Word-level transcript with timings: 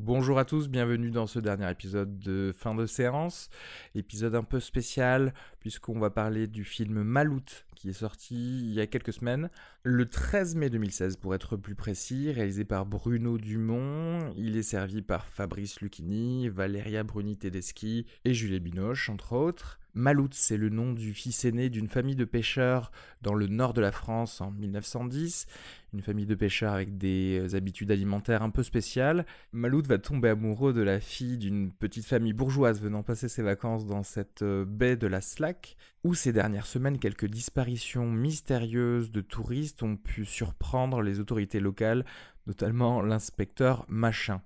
Bonjour 0.00 0.38
à 0.38 0.44
tous, 0.44 0.68
bienvenue 0.68 1.10
dans 1.10 1.26
ce 1.26 1.40
dernier 1.40 1.68
épisode 1.68 2.20
de 2.20 2.52
fin 2.56 2.72
de 2.76 2.86
séance. 2.86 3.50
Épisode 3.96 4.36
un 4.36 4.44
peu 4.44 4.60
spécial 4.60 5.34
puisqu'on 5.58 5.98
va 5.98 6.08
parler 6.08 6.46
du 6.46 6.62
film 6.62 7.02
Maloute 7.02 7.66
qui 7.74 7.88
est 7.88 7.94
sorti 7.94 8.60
il 8.60 8.72
y 8.72 8.80
a 8.80 8.86
quelques 8.86 9.12
semaines, 9.12 9.50
le 9.82 10.08
13 10.08 10.54
mai 10.54 10.70
2016 10.70 11.16
pour 11.16 11.34
être 11.34 11.56
plus 11.56 11.74
précis, 11.74 12.30
réalisé 12.30 12.64
par 12.64 12.86
Bruno 12.86 13.38
Dumont. 13.38 14.32
Il 14.36 14.56
est 14.56 14.62
servi 14.62 15.02
par 15.02 15.26
Fabrice 15.26 15.80
Lucchini, 15.80 16.48
Valeria 16.48 17.02
Bruni 17.02 17.36
Tedeschi 17.36 18.06
et 18.24 18.34
Julie 18.34 18.60
Binoche 18.60 19.10
entre 19.10 19.32
autres. 19.32 19.80
Malout, 19.98 20.28
c'est 20.30 20.56
le 20.56 20.68
nom 20.68 20.92
du 20.92 21.12
fils 21.12 21.44
aîné 21.44 21.70
d'une 21.70 21.88
famille 21.88 22.14
de 22.14 22.24
pêcheurs 22.24 22.92
dans 23.20 23.34
le 23.34 23.48
nord 23.48 23.74
de 23.74 23.80
la 23.80 23.90
France 23.90 24.40
en 24.40 24.52
1910. 24.52 25.46
Une 25.92 26.02
famille 26.02 26.24
de 26.24 26.36
pêcheurs 26.36 26.72
avec 26.72 26.98
des 26.98 27.56
habitudes 27.56 27.90
alimentaires 27.90 28.44
un 28.44 28.50
peu 28.50 28.62
spéciales. 28.62 29.26
Malout 29.50 29.82
va 29.82 29.98
tomber 29.98 30.28
amoureux 30.28 30.72
de 30.72 30.82
la 30.82 31.00
fille 31.00 31.36
d'une 31.36 31.72
petite 31.72 32.06
famille 32.06 32.32
bourgeoise 32.32 32.80
venant 32.80 33.02
passer 33.02 33.28
ses 33.28 33.42
vacances 33.42 33.86
dans 33.86 34.04
cette 34.04 34.42
euh, 34.42 34.64
baie 34.64 34.96
de 34.96 35.08
la 35.08 35.20
Slack, 35.20 35.76
où 36.04 36.14
ces 36.14 36.32
dernières 36.32 36.66
semaines, 36.66 37.00
quelques 37.00 37.26
disparitions 37.26 38.08
mystérieuses 38.08 39.10
de 39.10 39.20
touristes 39.20 39.82
ont 39.82 39.96
pu 39.96 40.24
surprendre 40.24 41.02
les 41.02 41.18
autorités 41.18 41.58
locales, 41.58 42.04
notamment 42.46 43.02
l'inspecteur 43.02 43.84
Machin. 43.88 44.42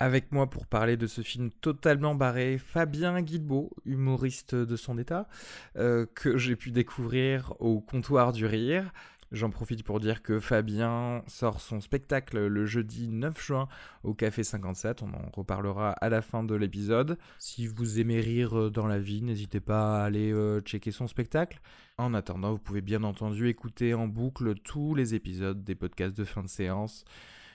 Avec 0.00 0.30
moi 0.30 0.48
pour 0.48 0.66
parler 0.66 0.96
de 0.96 1.08
ce 1.08 1.22
film 1.22 1.50
totalement 1.50 2.14
barré, 2.14 2.58
Fabien 2.58 3.20
Guilbeault, 3.20 3.70
humoriste 3.84 4.54
de 4.54 4.76
son 4.76 4.96
état, 4.96 5.28
euh, 5.76 6.06
que 6.14 6.38
j'ai 6.38 6.54
pu 6.54 6.70
découvrir 6.70 7.52
au 7.58 7.80
comptoir 7.80 8.32
du 8.32 8.46
rire. 8.46 8.92
J'en 9.32 9.50
profite 9.50 9.82
pour 9.82 9.98
dire 9.98 10.22
que 10.22 10.38
Fabien 10.38 11.22
sort 11.26 11.60
son 11.60 11.80
spectacle 11.80 12.46
le 12.46 12.64
jeudi 12.64 13.08
9 13.08 13.44
juin 13.44 13.68
au 14.04 14.14
Café 14.14 14.44
57. 14.44 15.02
On 15.02 15.12
en 15.12 15.30
reparlera 15.34 15.90
à 15.90 16.08
la 16.08 16.22
fin 16.22 16.44
de 16.44 16.54
l'épisode. 16.54 17.18
Si 17.38 17.66
vous 17.66 17.98
aimez 17.98 18.20
rire 18.20 18.70
dans 18.70 18.86
la 18.86 19.00
vie, 19.00 19.20
n'hésitez 19.20 19.60
pas 19.60 20.00
à 20.00 20.04
aller 20.04 20.32
euh, 20.32 20.60
checker 20.60 20.92
son 20.92 21.08
spectacle. 21.08 21.60
En 21.98 22.14
attendant, 22.14 22.52
vous 22.52 22.58
pouvez 22.58 22.82
bien 22.82 23.02
entendu 23.02 23.48
écouter 23.48 23.94
en 23.94 24.06
boucle 24.06 24.54
tous 24.54 24.94
les 24.94 25.16
épisodes 25.16 25.64
des 25.64 25.74
podcasts 25.74 26.16
de 26.16 26.24
fin 26.24 26.44
de 26.44 26.48
séance. 26.48 27.04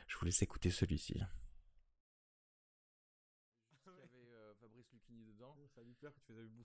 Je 0.07 0.17
vous 0.17 0.25
laisse 0.25 0.41
écouter 0.41 0.69
celui-ci. 0.69 1.21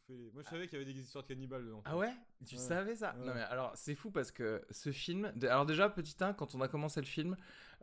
Moi 0.08 0.42
je 0.42 0.48
savais 0.48 0.66
qu'il 0.68 0.78
y 0.78 0.82
avait 0.82 0.90
des 0.90 0.98
histoires 0.98 1.24
de 1.24 1.28
cannibales 1.28 1.64
dedans. 1.66 1.82
Ah 1.84 1.96
ouais? 1.96 2.10
Tu 2.46 2.54
Ouais. 2.54 2.60
savais 2.60 2.96
ça? 2.96 3.14
Ouais. 3.18 3.26
Non 3.26 3.34
mais 3.34 3.42
alors 3.42 3.72
c'est 3.74 3.94
fou 3.94 4.10
parce 4.10 4.30
que 4.30 4.62
ce 4.70 4.90
film... 4.90 5.30
Alors 5.42 5.66
déjà 5.66 5.88
petit 5.90 6.16
1, 6.18 6.32
quand 6.32 6.54
on 6.54 6.60
a 6.62 6.68
commencé 6.68 7.00
le 7.00 7.06
film, 7.06 7.36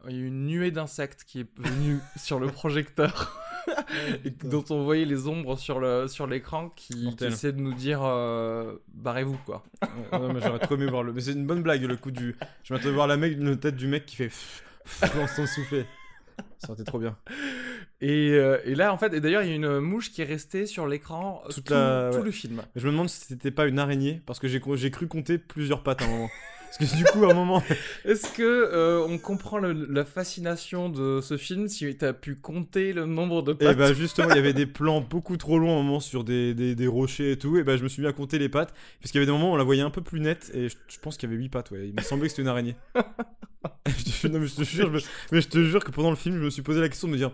il 0.08 0.16
y 0.16 0.20
a 0.20 0.22
eu 0.22 0.28
une 0.28 0.46
nuée 0.48 0.72
d'insectes 0.72 1.24
qui 1.24 1.42
est 1.42 1.60
venue 1.60 2.00
sur 2.18 2.40
le 2.40 2.48
projecteur 2.48 3.40
et 4.26 4.32
dont 4.32 4.64
on 4.72 4.84
voyait 4.84 5.06
les 5.06 5.28
ombres 5.28 5.56
sur 5.58 5.80
le 5.80 6.08
sur 6.08 6.26
l'écran 6.28 6.70
qui, 6.70 7.16
qui 7.16 7.26
essaient 7.26 7.54
de 7.54 7.62
nous 7.62 7.74
dire 7.74 8.02
euh, 8.04 8.76
barrez-vous 8.90 9.38
quoi. 9.46 9.64
Ouais, 10.12 10.18
ouais, 10.20 10.34
mais 10.34 10.40
j'aurais 10.42 10.60
trop 10.60 10.76
aimé 10.76 10.88
voir 10.88 11.04
le. 11.04 11.14
Mais 11.14 11.22
c'est 11.22 11.34
une 11.34 11.46
bonne 11.48 11.62
blague 11.64 11.84
le 11.84 11.96
coup 11.98 12.12
du. 12.12 12.36
Je 12.64 12.74
m'attendais 12.74 12.90
à 12.92 12.94
voir 12.94 13.08
la, 13.08 13.18
mec... 13.18 13.38
la 13.40 13.56
tête 13.56 13.76
du 13.76 13.88
mec 13.88 14.06
qui 14.06 14.16
fait. 14.16 14.32
dans 15.16 15.28
son 15.28 15.46
soufflet. 15.48 15.88
Ça 16.60 16.70
aurait 16.70 16.82
été 16.82 16.84
trop 16.84 17.00
bien. 17.00 17.18
Et, 18.02 18.32
euh, 18.34 18.58
et 18.66 18.76
là 18.76 18.94
en 18.94 18.98
fait, 18.98 19.14
et 19.14 19.22
d'ailleurs 19.22 19.42
il 19.44 19.50
y 19.50 19.52
a 19.54 19.56
une 19.56 19.80
mouche 19.80 20.12
qui 20.12 20.22
est 20.22 20.26
restée 20.26 20.66
sur 20.66 20.86
l'écran 20.88 21.42
tout, 21.50 21.62
la- 21.70 22.10
tout 22.12 22.20
ouais. 22.20 22.26
le 22.26 22.32
film. 22.32 22.62
Je 22.76 22.86
me 22.88 22.92
demande 22.92 23.10
si 23.10 23.22
c'était 23.26 23.52
pas 23.52 23.68
une 23.68 23.80
araignée 23.80 24.22
parce 24.26 24.40
que 24.40 24.48
j'ai 24.48 24.60
cru 24.92 25.08
compter 25.08 25.38
plusieurs 25.38 25.82
pattes 25.82 26.02
à 26.02 26.06
un 26.06 26.10
moment. 26.10 26.30
Parce 26.78 26.92
que 26.92 26.98
du 26.98 27.06
coup, 27.06 27.24
à 27.24 27.32
un 27.32 27.34
moment. 27.34 27.64
Est-ce 28.06 28.34
que 28.34 28.44
euh, 28.44 29.06
on 29.08 29.18
comprend 29.18 29.60
le- 29.60 29.88
la 29.90 30.04
fascination 30.04 30.90
de 30.90 31.22
ce 31.22 31.38
film 31.38 31.70
si 31.70 31.96
tu 31.98 32.04
as 32.06 32.12
pu 32.12 32.36
compter 32.36 32.92
le 32.92 33.06
nombre 33.06 33.44
de 33.44 33.54
Et 33.54 33.56
pattes? 33.56 33.78
bah 33.78 33.94
justement, 33.94 34.30
il 34.32 34.36
y 34.36 34.40
avait 34.40 34.52
des 34.52 34.66
plans 34.66 35.00
beaucoup 35.00 35.38
trop 35.38 35.58
longs 35.58 35.78
à 35.78 35.80
un 35.80 35.84
moment 35.84 36.02
sur 36.02 36.26
des, 36.26 36.54
des, 36.54 36.76
des 36.76 36.88
rochers 36.88 37.32
et 37.32 37.38
tout. 37.38 37.56
Et 37.58 37.64
bah 37.64 37.78
je 37.78 37.84
me 37.84 37.88
suis 37.88 38.02
mis 38.02 38.10
à 38.10 38.12
compter 38.14 38.40
les 38.40 38.50
pattes. 38.50 38.74
Parce 39.00 39.12
qu'il 39.14 39.20
y 39.20 39.24
avait 39.24 39.26
des 39.26 39.32
moments 39.32 39.52
où 39.52 39.54
on 39.54 39.58
la 39.58 39.64
voyait 39.64 39.84
un 39.84 39.90
peu 39.90 40.02
plus 40.02 40.20
nette. 40.20 40.52
Et 40.54 40.68
je, 40.68 40.76
je 40.90 41.00
pense 41.00 41.16
qu'il 41.16 41.30
y 41.30 41.32
avait 41.32 41.42
8 41.42 41.48
pattes, 41.48 41.72
ouais. 41.72 41.88
Il 41.88 41.94
me 41.96 42.02
semblait 42.02 42.26
que 42.26 42.32
c'était 42.32 42.42
une 42.42 42.50
araignée. 42.50 42.76
non, 43.64 44.40
mais 44.40 44.48
je 44.48 44.56
te 44.56 44.64
jure, 44.64 44.88
je 44.88 44.92
me- 44.96 45.02
mais 45.32 45.40
je 45.42 45.48
te 45.48 45.64
jure 45.64 45.82
que 45.82 45.92
pendant 45.92 46.10
le 46.10 46.18
film, 46.18 46.36
je 46.38 46.44
me 46.44 46.50
suis 46.50 46.62
posé 46.62 46.82
la 46.82 46.90
question 46.90 47.08
de 47.08 47.14
me 47.14 47.18
dire 47.18 47.32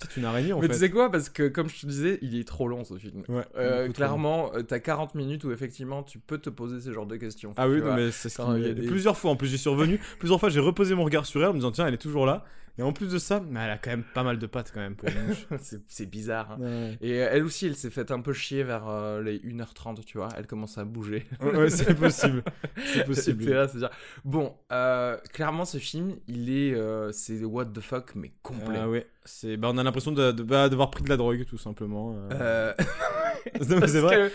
c'est 0.00 0.16
une 0.16 0.24
araignée 0.26 0.52
en 0.52 0.60
Mais 0.60 0.66
fait. 0.68 0.74
tu 0.74 0.78
sais 0.78 0.90
quoi 0.90 1.10
Parce 1.10 1.28
que 1.28 1.48
comme 1.48 1.68
je 1.68 1.80
te 1.80 1.86
disais, 1.86 2.18
il 2.22 2.38
est 2.38 2.46
trop 2.46 2.68
long 2.68 2.84
ce 2.84 2.94
film. 2.98 3.22
Ouais, 3.28 3.42
Euh, 3.56 3.88
clairement, 3.90 4.52
euh, 4.54 4.62
t'as 4.62 4.78
40 4.78 5.14
minutes 5.14 5.44
où 5.44 5.50
effectivement 5.52 6.02
tu 6.02 6.18
peux 6.18 6.38
te 6.38 6.50
poser 6.50 6.80
ce 6.80 6.92
genre 6.92 7.06
de 7.06 7.16
questions. 7.16 7.52
Ah 7.56 7.68
oui, 7.68 7.80
non, 7.80 7.94
mais 7.94 8.10
c'est 8.12 8.28
ce 8.28 8.40
qui- 8.42 8.74
des- 8.74 8.86
Plusieurs 8.86 9.16
fois 9.18 9.30
en 9.32 9.36
plus, 9.36 9.48
j'y 9.48 9.58
suis 9.58 9.70
revenu. 9.70 9.98
plusieurs 10.18 10.38
fois, 10.38 10.48
j'ai 10.50 10.60
reposé 10.60 10.94
mon 10.94 11.04
regard 11.04 11.26
sur 11.26 11.40
elle 11.40 11.48
en 11.48 11.52
me 11.52 11.58
disant 11.58 11.72
tiens, 11.72 11.86
elle 11.86 11.94
est 11.94 11.98
toujours 11.98 12.26
là. 12.26 12.44
Et 12.78 12.82
en 12.82 12.92
plus 12.92 13.10
de 13.10 13.18
ça, 13.18 13.42
mais 13.44 13.58
elle 13.60 13.70
a 13.70 13.78
quand 13.78 13.90
même 13.90 14.04
pas 14.14 14.22
mal 14.22 14.38
de 14.38 14.46
pattes 14.46 14.70
quand 14.72 14.80
même 14.80 14.94
pour 14.94 15.08
c'est 15.60 15.80
c'est 15.88 16.06
bizarre. 16.06 16.52
hein. 16.52 16.58
ouais, 16.60 16.98
Et 17.00 17.20
euh, 17.22 17.28
elle 17.32 17.42
aussi, 17.42 17.66
elle 17.66 17.74
s'est 17.74 17.90
faite 17.90 18.10
un 18.12 18.20
peu 18.20 18.32
chier 18.32 18.62
vers 18.62 18.88
euh, 18.88 19.20
les 19.20 19.38
1h30, 19.40 20.04
tu 20.04 20.18
vois. 20.18 20.28
Elle 20.36 20.46
commence 20.46 20.78
à 20.78 20.84
bouger. 20.84 21.26
ouais, 21.42 21.70
c'est 21.70 21.94
possible. 21.94 22.42
C'est 22.86 23.04
possible. 23.06 23.44
là, 23.50 23.66
c'est-à-dire. 23.66 23.90
Bon, 24.24 24.54
euh, 24.70 25.16
clairement, 25.32 25.64
ce 25.64 25.78
film, 25.78 26.14
il 26.28 26.50
est. 26.56 26.74
euh, 26.74 27.10
c'est 27.12 27.42
what 27.44 27.66
the 27.66 27.80
fuck, 27.80 28.14
mais 28.14 28.30
complet. 28.42 28.78
Ah 28.80 28.88
ouais, 28.88 29.06
c'est 29.24 29.56
bah, 29.56 29.70
on 29.72 29.78
a 29.78 29.82
l'impression 29.82 30.12
de, 30.12 30.30
de- 30.30 30.42
bah, 30.44 30.68
d'avoir 30.68 30.90
pris 30.90 31.02
de 31.02 31.08
la 31.08 31.16
drogue 31.16 31.44
tout 31.46 31.58
simplement. 31.58 32.12
Non, 32.12 33.86
c'est 33.86 34.00
vrai. 34.00 34.30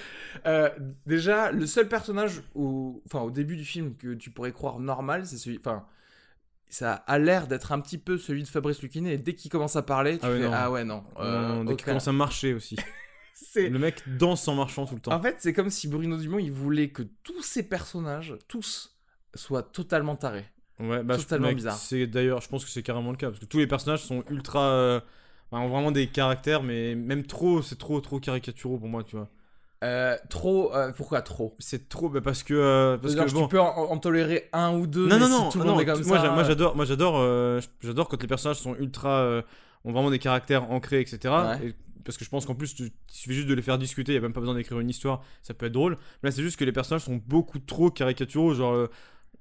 que, 0.45 0.71
déjà, 1.05 1.51
le 1.51 1.65
seul 1.65 1.87
personnage 1.87 2.41
au, 2.55 3.01
enfin, 3.05 3.21
au 3.21 3.31
début 3.31 3.55
du 3.55 3.65
film 3.65 3.95
que 3.95 4.13
tu 4.13 4.31
pourrais 4.31 4.51
croire 4.51 4.79
normal, 4.79 5.25
c'est 5.25 5.37
celui. 5.37 5.57
Enfin, 5.59 5.85
ça 6.73 6.93
a 6.93 7.19
l'air 7.19 7.47
d'être 7.47 7.71
un 7.71 7.79
petit 7.79 7.97
peu 7.97 8.17
celui 8.17 8.43
de 8.43 8.47
Fabrice 8.47 8.81
Lucchini, 8.81 9.11
et 9.11 9.17
dès 9.17 9.35
qu'il 9.35 9.51
commence 9.51 9.75
à 9.75 9.83
parler, 9.83 10.17
tu 10.17 10.25
Ah 10.25 10.29
ouais, 10.31 10.39
fais 10.39 10.45
non. 10.45 10.51
Ah 10.53 10.71
ouais, 10.71 10.83
non. 10.83 11.03
euh, 11.19 11.47
Non, 11.57 11.63
dès 11.65 11.75
qu'il 11.75 11.85
commence 11.85 12.07
à 12.07 12.11
marcher 12.13 12.53
aussi. 12.53 12.75
Le 13.55 13.77
mec 13.77 14.01
danse 14.17 14.47
en 14.47 14.55
marchant 14.55 14.85
tout 14.85 14.95
le 14.95 15.01
temps. 15.01 15.11
En 15.13 15.21
fait, 15.21 15.35
c'est 15.39 15.53
comme 15.53 15.69
si 15.69 15.87
Bruno 15.87 16.17
Dumont, 16.17 16.39
il 16.39 16.51
voulait 16.51 16.89
que 16.89 17.03
tous 17.23 17.41
ces 17.43 17.61
personnages, 17.63 18.35
tous, 18.47 18.97
soient 19.35 19.61
totalement 19.63 20.15
tarés. 20.15 20.45
ouais, 20.79 21.03
bah, 21.03 21.17
totalement 21.17 21.51
bizarre. 21.53 21.75
C'est 21.77 22.07
d'ailleurs, 22.07 22.41
je 22.41 22.49
pense 22.49 22.63
que 22.65 22.71
c'est 22.71 22.81
carrément 22.83 23.11
le 23.11 23.17
cas 23.17 23.27
parce 23.27 23.39
que 23.39 23.45
tous 23.45 23.59
les 23.59 23.67
personnages 23.67 24.03
sont 24.03 24.23
ultra, 24.29 24.71
euh, 24.71 24.99
bah, 25.51 25.59
ont 25.59 25.69
vraiment 25.69 25.91
des 25.91 26.07
caractères, 26.07 26.63
mais 26.63 26.95
même 26.95 27.25
trop, 27.25 27.61
c'est 27.61 27.77
trop, 27.77 28.01
trop 28.01 28.19
caricaturaux 28.19 28.77
pour 28.79 28.87
moi, 28.87 29.03
tu 29.03 29.15
vois. 29.15 29.29
Euh, 29.83 30.17
trop. 30.29 30.73
euh, 30.73 30.91
pourquoi 30.95 31.21
trop? 31.21 31.55
C'est 31.59 31.89
trop, 31.89 32.09
bah, 32.09 32.21
parce 32.21 32.41
que, 32.43 32.53
euh, 32.53 32.97
parce 32.97 33.13
que 33.15 33.19
que 33.25 33.31
bon. 33.33 33.43
tu 33.43 33.49
peux 33.49 33.59
en, 33.59 33.65
en 33.91 33.97
tolérer 33.97 34.49
un 34.53 34.73
ou 34.73 34.87
deux, 34.87 35.07
non, 35.07 35.15
mais 35.15 35.19
non, 35.19 35.27
si 35.27 35.31
non, 35.33 35.49
tout 35.49 35.57
le 35.59 35.63
non, 35.65 35.71
monde 35.71 35.81
est 35.81 35.85
comme 35.85 36.03
moi, 36.05 36.19
ça. 36.19 36.31
moi 36.31 36.43
j'adore, 36.43 36.75
moi 36.75 36.85
j'adore, 36.85 37.61
j'adore 37.81 38.07
quand 38.07 38.21
les 38.21 38.27
personnages 38.27 38.59
sont 38.59 38.75
ultra, 38.75 39.41
ont 39.85 39.91
vraiment 39.91 40.09
des 40.09 40.19
caractères 40.19 40.71
ancrés, 40.71 41.01
etc. 41.01 41.33
Ouais. 41.33 41.67
Et- 41.67 41.73
parce 42.05 42.17
que 42.17 42.25
je 42.25 42.29
pense 42.29 42.45
qu'en 42.45 42.55
plus, 42.55 42.75
tu- 42.75 42.83
il 42.87 42.91
suffit 43.07 43.33
juste 43.33 43.47
de 43.47 43.53
les 43.53 43.61
faire 43.61 43.77
discuter, 43.77 44.11
il 44.11 44.15
y 44.15 44.17
a 44.17 44.21
même 44.21 44.33
pas 44.33 44.41
besoin 44.41 44.55
d'écrire 44.55 44.77
une 44.79 44.89
histoire, 44.89 45.21
ça 45.41 45.53
peut 45.53 45.67
être 45.67 45.71
drôle. 45.71 45.97
Mais 46.21 46.29
là, 46.29 46.35
c'est 46.35 46.41
juste 46.41 46.57
que 46.57 46.65
les 46.65 46.73
personnages 46.73 47.03
sont 47.03 47.21
beaucoup 47.27 47.59
trop 47.59 47.89
caricaturaux, 47.91 48.53
genre. 48.53 48.87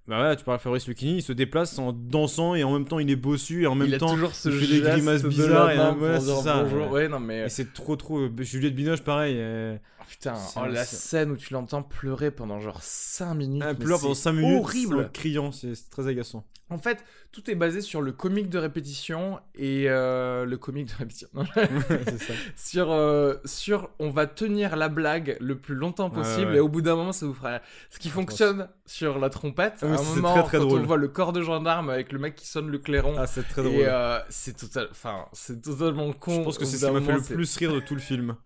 Bah 0.08 0.16
voilà, 0.16 0.34
tu 0.36 0.44
parles 0.44 0.58
de 0.58 0.62
Fabrice 0.62 0.86
Lucchini, 0.88 1.16
il 1.18 1.22
se 1.22 1.32
déplace 1.32 1.78
en 1.78 1.92
dansant 1.92 2.54
et 2.56 2.64
en 2.64 2.72
même 2.72 2.86
temps 2.86 2.98
il 2.98 3.08
est 3.10 3.16
bossu 3.16 3.62
et 3.62 3.66
en 3.68 3.74
même 3.76 3.86
il 3.88 3.94
a 3.94 3.98
temps 3.98 4.12
toujours 4.14 4.34
ce 4.34 4.48
il 4.48 4.58
fait 4.58 4.66
des 4.66 4.80
grimaces 4.80 5.22
de 5.22 5.28
bizarres 5.28 5.66
la 5.66 5.74
et, 5.74 5.76
main 5.78 5.92
voilà, 5.92 6.20
c'est 6.20 6.42
ça, 6.42 6.62
bonjour. 6.64 6.86
ouais. 6.86 6.92
Ouais, 7.02 7.08
non 7.08 7.20
mais 7.20 7.44
et 7.46 7.48
c'est 7.48 7.72
trop 7.72 7.94
trop. 7.96 8.18
euh, 8.18 8.32
Juliette 8.40 8.74
Binoche 8.74 9.02
pareil. 9.02 9.36
euh, 9.38 9.76
Oh, 10.00 10.04
putain, 10.08 10.34
oh, 10.56 10.66
la 10.66 10.84
scène 10.84 11.30
où 11.30 11.36
tu 11.36 11.54
l'entends 11.54 11.82
pleurer 11.84 12.32
pendant 12.32 12.58
genre 12.58 12.80
5 12.82 13.34
minutes. 13.34 13.62
elle 13.64 13.76
pleure 13.76 14.00
pendant 14.00 14.14
c'est 14.14 14.22
5 14.22 14.32
minutes, 14.32 14.58
Horrible. 14.60 15.00
en 15.00 15.08
criant, 15.08 15.52
c'est 15.52 15.72
très 15.90 16.08
agaçant. 16.08 16.44
En 16.72 16.78
fait, 16.78 17.04
tout 17.30 17.50
est 17.50 17.54
basé 17.54 17.80
sur 17.80 18.02
le 18.02 18.12
comique 18.12 18.48
de 18.48 18.58
répétition 18.58 19.38
et 19.54 19.84
euh, 19.88 20.44
le 20.44 20.56
comique 20.56 20.88
de 20.88 20.94
répétition. 20.98 21.28
Non, 21.34 21.44
ça. 21.54 22.32
sur, 22.56 22.90
euh, 22.90 23.34
sur 23.44 23.90
on 23.98 24.10
va 24.10 24.26
tenir 24.26 24.76
la 24.76 24.88
blague 24.88 25.36
le 25.40 25.56
plus 25.58 25.74
longtemps 25.74 26.10
possible 26.10 26.50
ouais. 26.52 26.56
et 26.56 26.60
au 26.60 26.68
bout 26.68 26.82
d'un 26.82 26.96
moment 26.96 27.12
ça 27.12 27.26
vous 27.26 27.34
fera 27.34 27.60
ce 27.90 27.98
qui 27.98 28.08
fonctionne 28.08 28.68
sur 28.86 29.18
la 29.18 29.30
trompette 29.30 29.78
Ah 29.82 29.86
à 29.86 29.88
un 29.94 29.96
c'est 29.98 30.16
moment 30.16 30.32
très, 30.34 30.42
très 30.44 30.58
quand 30.58 30.64
drôle. 30.66 30.80
on 30.80 30.84
voit 30.86 30.96
le 30.96 31.08
corps 31.08 31.32
de 31.32 31.42
gendarme 31.42 31.90
avec 31.90 32.12
le 32.12 32.18
mec 32.18 32.34
qui 32.34 32.46
sonne 32.46 32.68
le 32.68 32.78
clairon 32.78 33.14
Ah, 33.18 33.26
c'est 33.26 33.42
très 33.46 33.62
drôle. 33.62 33.74
et 33.76 33.84
euh, 33.86 34.18
c'est 34.28 34.56
total 34.56 34.88
enfin 34.90 35.26
c'est 35.32 35.60
totalement 35.62 36.12
con 36.12 36.38
Je 36.40 36.44
pense 36.44 36.58
que 36.58 36.64
c'est 36.64 36.78
ce 36.78 36.86
qui 36.86 36.92
m'a 36.92 37.00
fait 37.00 37.12
le 37.30 37.34
plus 37.36 37.56
rire 37.56 37.72
de 37.74 37.80
tout 37.80 37.94
le 37.94 38.00
film. 38.00 38.36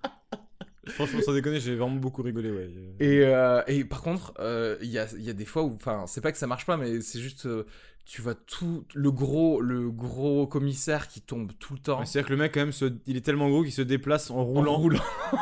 Franchement, 0.88 1.20
sans 1.20 1.32
déconner, 1.32 1.58
j'ai 1.58 1.74
vraiment 1.74 1.96
beaucoup 1.96 2.22
rigolé, 2.22 2.48
ouais. 2.52 2.70
Et, 3.00 3.22
euh, 3.24 3.60
et 3.66 3.84
par 3.84 4.02
contre, 4.02 4.32
euh, 4.38 4.76
il 4.80 4.88
y, 4.88 5.00
a, 5.00 5.06
y 5.16 5.28
a 5.28 5.32
des 5.32 5.44
fois 5.44 5.64
où, 5.64 5.74
enfin, 5.74 6.04
c'est 6.06 6.20
pas 6.20 6.30
que 6.30 6.38
ça 6.38 6.46
marche 6.46 6.64
pas, 6.64 6.76
mais 6.76 7.00
c'est 7.00 7.18
juste, 7.18 7.46
euh, 7.46 7.66
tu 8.06 8.22
vois 8.22 8.34
tout 8.36 8.84
le 8.94 9.10
gros, 9.10 9.60
le 9.60 9.90
gros 9.90 10.46
commissaire 10.46 11.08
qui 11.08 11.20
tombe 11.20 11.50
tout 11.58 11.74
le 11.74 11.80
temps. 11.80 12.04
C'est-à-dire 12.04 12.28
que 12.28 12.32
le 12.34 12.38
mec, 12.38 12.54
quand 12.54 12.60
même, 12.60 12.70
se- 12.72 12.94
il 13.06 13.16
est 13.16 13.20
tellement 13.20 13.48
gros 13.50 13.64
qu'il 13.64 13.72
se 13.72 13.82
déplace 13.82 14.30
en 14.30 14.36
en 14.38 14.44
roulant. 14.44 14.76
roulant. 14.76 15.00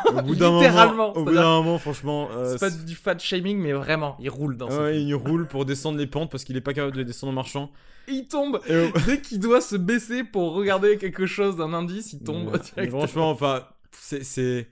Au 0.08 0.22
bout 0.22 0.34
d'un 0.34 0.56
Littéralement, 0.56 1.08
moment, 1.08 1.16
au 1.18 1.24
bout 1.24 1.34
d'un 1.34 1.42
moment, 1.62 1.78
franchement, 1.78 2.28
euh, 2.32 2.52
C'est 2.56 2.60
pas 2.60 2.70
du 2.70 2.94
fat 2.94 3.18
shaming, 3.18 3.58
mais 3.58 3.74
vraiment, 3.74 4.16
il 4.18 4.30
roule 4.30 4.56
dans 4.56 4.70
ouais, 4.70 5.02
il 5.02 5.14
roule 5.14 5.46
pour 5.46 5.66
descendre 5.66 5.98
les 5.98 6.06
pentes 6.06 6.30
parce 6.30 6.42
qu'il 6.42 6.56
est 6.56 6.62
pas 6.62 6.72
capable 6.72 6.96
de 6.96 7.02
descendre 7.02 7.32
en 7.32 7.34
marchant. 7.34 7.70
Et 8.08 8.12
il 8.12 8.28
tombe. 8.28 8.58
Et, 8.66 8.90
Dès 9.06 9.20
qu'il 9.20 9.40
doit 9.40 9.60
se 9.60 9.76
baisser 9.76 10.24
pour 10.24 10.54
regarder 10.54 10.96
quelque 10.96 11.26
chose 11.26 11.56
d'un 11.56 11.74
indice, 11.74 12.14
il 12.14 12.20
tombe. 12.20 12.46
Ouais. 12.46 12.52
Mais 12.54 12.58
directement. 12.60 12.98
franchement, 13.00 13.30
enfin, 13.30 13.66
c'est 13.92 14.24
c'est 14.24 14.68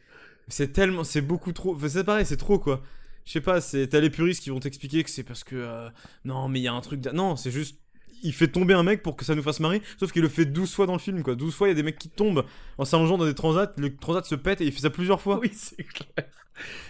c'est 0.48 0.72
tellement, 0.72 1.04
c'est 1.04 1.20
beaucoup 1.22 1.52
trop. 1.52 1.74
Enfin, 1.74 1.88
c'est 1.90 2.04
pareil, 2.04 2.24
c'est 2.24 2.36
trop 2.38 2.58
quoi. 2.58 2.82
Je 3.24 3.32
sais 3.32 3.40
pas, 3.40 3.60
c'est 3.60 3.86
t'as 3.86 4.00
les 4.00 4.10
puristes 4.10 4.42
qui 4.42 4.50
vont 4.50 4.58
t'expliquer 4.60 5.04
que 5.04 5.10
c'est 5.10 5.22
parce 5.22 5.44
que 5.44 5.54
euh, 5.56 5.88
non, 6.24 6.48
mais 6.48 6.58
il 6.58 6.62
y 6.64 6.68
a 6.68 6.72
un 6.72 6.80
truc. 6.80 7.04
Non, 7.12 7.36
c'est 7.36 7.50
juste. 7.52 7.78
Il 8.22 8.32
fait 8.34 8.48
tomber 8.48 8.74
un 8.74 8.82
mec 8.82 9.02
pour 9.02 9.16
que 9.16 9.24
ça 9.24 9.34
nous 9.34 9.42
fasse 9.42 9.60
marrer, 9.60 9.82
sauf 9.98 10.12
qu'il 10.12 10.22
le 10.22 10.28
fait 10.28 10.44
12 10.46 10.74
fois 10.74 10.86
dans 10.86 10.92
le 10.94 10.98
film, 10.98 11.22
quoi. 11.22 11.34
12 11.34 11.54
fois, 11.54 11.68
il 11.68 11.70
y 11.70 11.72
a 11.72 11.74
des 11.74 11.82
mecs 11.82 11.98
qui 11.98 12.08
tombent 12.08 12.44
en 12.78 12.84
s'allongeant 12.84 13.18
dans 13.18 13.26
des 13.26 13.34
transats, 13.34 13.72
le 13.78 13.96
transat 13.96 14.24
se 14.24 14.34
pète 14.34 14.60
et 14.60 14.64
il 14.66 14.72
fait 14.72 14.80
ça 14.80 14.90
plusieurs 14.90 15.20
fois. 15.20 15.40
Oui, 15.40 15.50
c'est 15.54 15.82
clair. 15.84 16.26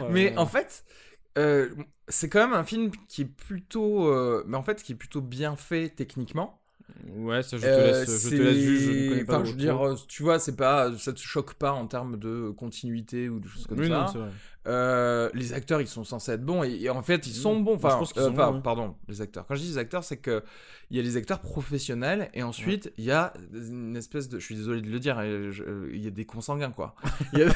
Mais 0.09 0.37
en 0.37 0.47
fait, 0.47 0.85
euh, 1.39 1.75
c'est 2.09 2.29
quand 2.29 2.41
même 2.49 2.55
un 2.59 2.65
film 2.65 2.91
qui 3.09 3.23
est 3.23 3.25
plutôt, 3.27 4.09
euh, 4.09 4.45
mais 4.47 4.57
en 4.57 4.63
fait, 4.63 4.83
qui 4.83 4.93
est 4.93 4.97
plutôt 4.97 5.21
bien 5.21 5.57
fait 5.57 5.91
techniquement. 5.91 6.61
Ouais, 7.05 7.43
ça, 7.43 7.59
je 7.59 7.69
te 7.69 7.69
Euh, 7.69 7.81
laisse, 7.81 8.19
je 8.19 8.31
te 8.31 8.43
laisse 8.43 8.59
juger, 8.59 8.95
je 8.95 9.01
ne 9.01 9.05
connais 9.07 9.25
pas 9.25 9.39
Enfin, 9.39 9.45
je 9.45 9.53
veux 9.53 9.57
dire, 9.57 9.79
tu 10.09 10.23
vois, 10.23 10.39
c'est 10.39 10.57
pas, 10.57 10.97
ça 10.99 11.13
te 11.13 11.21
choque 11.21 11.55
pas 11.55 11.73
en 11.73 11.87
termes 11.87 12.19
de 12.19 12.51
continuité 12.57 13.29
ou 13.29 13.41
de 13.41 13.49
choses 13.49 13.67
comme 13.67 13.83
Oui, 13.83 13.85
ça. 13.85 13.91
non, 13.91 14.07
c'est 14.07 14.19
vrai. 14.19 14.33
Euh, 14.69 15.29
les 15.35 15.53
acteurs, 15.55 15.81
ils 15.81 15.89
sont 15.89 16.05
censés 16.05 16.33
être 16.33 16.45
bons 16.45 16.63
et, 16.63 16.71
et 16.83 16.89
en 16.91 17.03
fait, 17.03 17.27
ils 17.27 17.35
sont 17.35 17.59
Mm. 17.59 17.65
bons. 17.65 17.71
Moi, 17.73 17.81
je 17.83 17.87
Enfin, 17.87 17.99
pense 17.99 18.13
qu'ils 18.13 18.23
euh, 18.23 18.27
sont 18.27 18.33
enfin, 18.33 18.51
bons, 18.51 18.57
ouais. 18.59 18.63
pardon, 18.63 18.95
les 19.09 19.21
acteurs. 19.21 19.45
Quand 19.47 19.55
je 19.57 19.61
dis 19.63 19.69
les 19.69 19.79
acteurs, 19.79 20.05
c'est 20.05 20.19
que 20.19 20.43
il 20.91 20.97
y 20.97 21.01
a 21.01 21.03
les 21.03 21.17
acteurs 21.17 21.41
professionnels 21.41 22.29
et 22.35 22.43
ensuite 22.43 22.93
il 22.99 23.05
y 23.05 23.11
a 23.11 23.33
une 23.55 23.97
espèce 23.97 24.29
de, 24.29 24.39
je 24.39 24.45
suis 24.45 24.55
désolé 24.55 24.83
de 24.83 24.91
le 24.91 25.01
dire, 25.01 25.17
je- 25.51 25.63
euh, 25.63 25.91
il 25.95 26.05
y 26.05 26.07
a 26.07 26.11
des 26.11 26.27
consanguins 26.27 26.71
quoi. 26.71 26.95
Il 27.33 27.39
y 27.39 27.43
a 27.45 27.49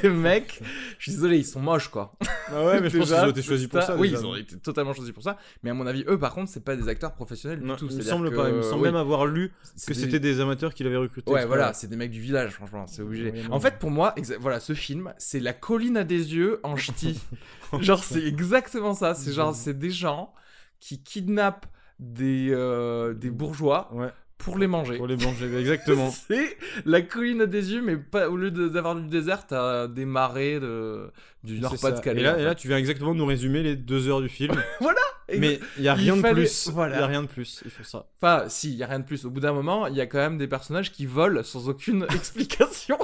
des 0.00 0.08
mecs, 0.10 0.62
je 0.98 1.02
suis 1.02 1.12
désolé, 1.12 1.38
ils 1.38 1.44
sont 1.44 1.58
moches 1.60 1.88
quoi. 1.88 2.14
Ah 2.52 2.64
ouais, 2.66 2.80
mais 2.80 2.88
je 2.88 2.98
pense 2.98 3.08
qu'ils 3.08 3.16
ont 3.20 3.30
été 3.30 3.42
choisis 3.42 3.66
pour 3.66 3.82
ça-. 3.82 3.96
Oui, 3.96 4.10
déjà. 4.10 4.20
ils 4.22 4.26
ont 4.26 4.36
été 4.36 4.56
totalement 4.58 4.92
choisis 4.94 5.12
pour 5.12 5.24
ça. 5.24 5.36
Mais 5.64 5.70
à 5.70 5.74
mon 5.74 5.86
avis, 5.88 6.04
eux, 6.06 6.18
par 6.20 6.32
contre, 6.34 6.50
c'est 6.52 6.62
pas 6.64 6.76
des 6.76 6.88
acteurs 6.88 7.14
professionnels 7.14 7.58
Non, 7.60 7.74
du 7.74 7.80
tout. 7.80 7.88
il 7.90 7.96
me 7.96 8.02
semble 8.02 8.30
que- 8.30 8.36
pas. 8.36 8.48
Il 8.48 8.54
me 8.54 8.62
semble 8.62 8.82
oui, 8.82 8.88
même 8.88 8.96
avoir 8.96 9.26
lu 9.26 9.50
que 9.88 9.92
des- 9.92 9.98
c'était 9.98 10.20
des 10.20 10.40
amateurs 10.40 10.72
qu'il 10.72 10.86
avait 10.86 10.96
recrutés. 10.96 11.32
Ouais, 11.32 11.46
voilà, 11.46 11.72
c'est 11.72 11.88
des 11.88 11.96
mecs 11.96 12.12
du 12.12 12.20
village, 12.20 12.52
franchement, 12.52 12.86
c'est 12.86 13.02
obligé. 13.02 13.32
En 13.50 13.58
fait, 13.58 13.78
pour 13.80 13.90
moi, 13.90 14.14
exa- 14.16 14.36
voilà, 14.38 14.60
ce 14.60 14.72
film, 14.74 15.12
c'est 15.18 15.40
la 15.40 15.52
colline 15.52 15.96
à 15.96 16.04
des 16.04 16.32
yeux 16.36 16.53
en 16.62 16.76
ch'ti. 16.76 17.20
genre, 17.80 18.02
c'est 18.04 18.24
exactement 18.24 18.94
ça. 18.94 19.14
C'est 19.14 19.32
genre, 19.32 19.54
c'est 19.54 19.78
des 19.78 19.90
gens 19.90 20.32
qui 20.80 21.02
kidnappent 21.02 21.66
des, 21.98 22.48
euh, 22.50 23.14
des 23.14 23.30
bourgeois 23.30 23.88
Ouais, 23.94 24.08
pour 24.38 24.58
les 24.58 24.66
manger. 24.66 24.96
pour 24.96 25.06
les 25.06 25.16
manger, 25.16 25.54
exactement. 25.58 26.10
c'est 26.10 26.56
la 26.84 27.00
colline 27.02 27.40
à 27.42 27.46
des 27.46 27.72
yeux, 27.72 27.82
mais 27.82 27.96
pas, 27.96 28.28
au 28.28 28.36
lieu 28.36 28.50
d'avoir 28.50 28.94
du 28.96 29.06
désert, 29.08 29.46
t'as 29.46 29.86
des 29.88 30.04
marais 30.04 30.58
de, 30.60 31.10
du 31.44 31.60
Nord-Pas-de-Calais. 31.60 32.20
Et 32.20 32.24
là, 32.24 32.52
et 32.52 32.54
tu 32.54 32.68
viens 32.68 32.76
exactement 32.78 33.14
nous 33.14 33.26
résumer 33.26 33.62
les 33.62 33.76
deux 33.76 34.08
heures 34.08 34.20
du 34.20 34.28
film. 34.28 34.54
Et- 35.26 35.38
mais 35.38 35.58
il 35.78 35.84
y 35.84 35.88
a 35.88 35.94
rien 35.94 36.16
de 36.16 36.20
fallait- 36.20 36.42
plus. 36.42 36.68
voilà. 36.70 36.96
Il 36.96 37.00
y 37.00 37.02
a 37.02 37.06
rien 37.06 37.22
de 37.22 37.28
plus. 37.28 37.62
Il 37.64 37.70
faut 37.70 37.82
ça. 37.82 38.04
Enfin, 38.20 38.44
si, 38.50 38.70
il 38.72 38.76
y 38.76 38.82
a 38.82 38.86
rien 38.86 38.98
de 38.98 39.06
plus. 39.06 39.24
Au 39.24 39.30
bout 39.30 39.40
d'un 39.40 39.54
moment, 39.54 39.86
il 39.86 39.94
y 39.96 40.02
a 40.02 40.06
quand 40.06 40.18
même 40.18 40.36
des 40.36 40.46
personnages 40.48 40.92
qui 40.92 41.06
volent 41.06 41.42
sans 41.42 41.70
aucune 41.70 42.04
explication. 42.14 42.98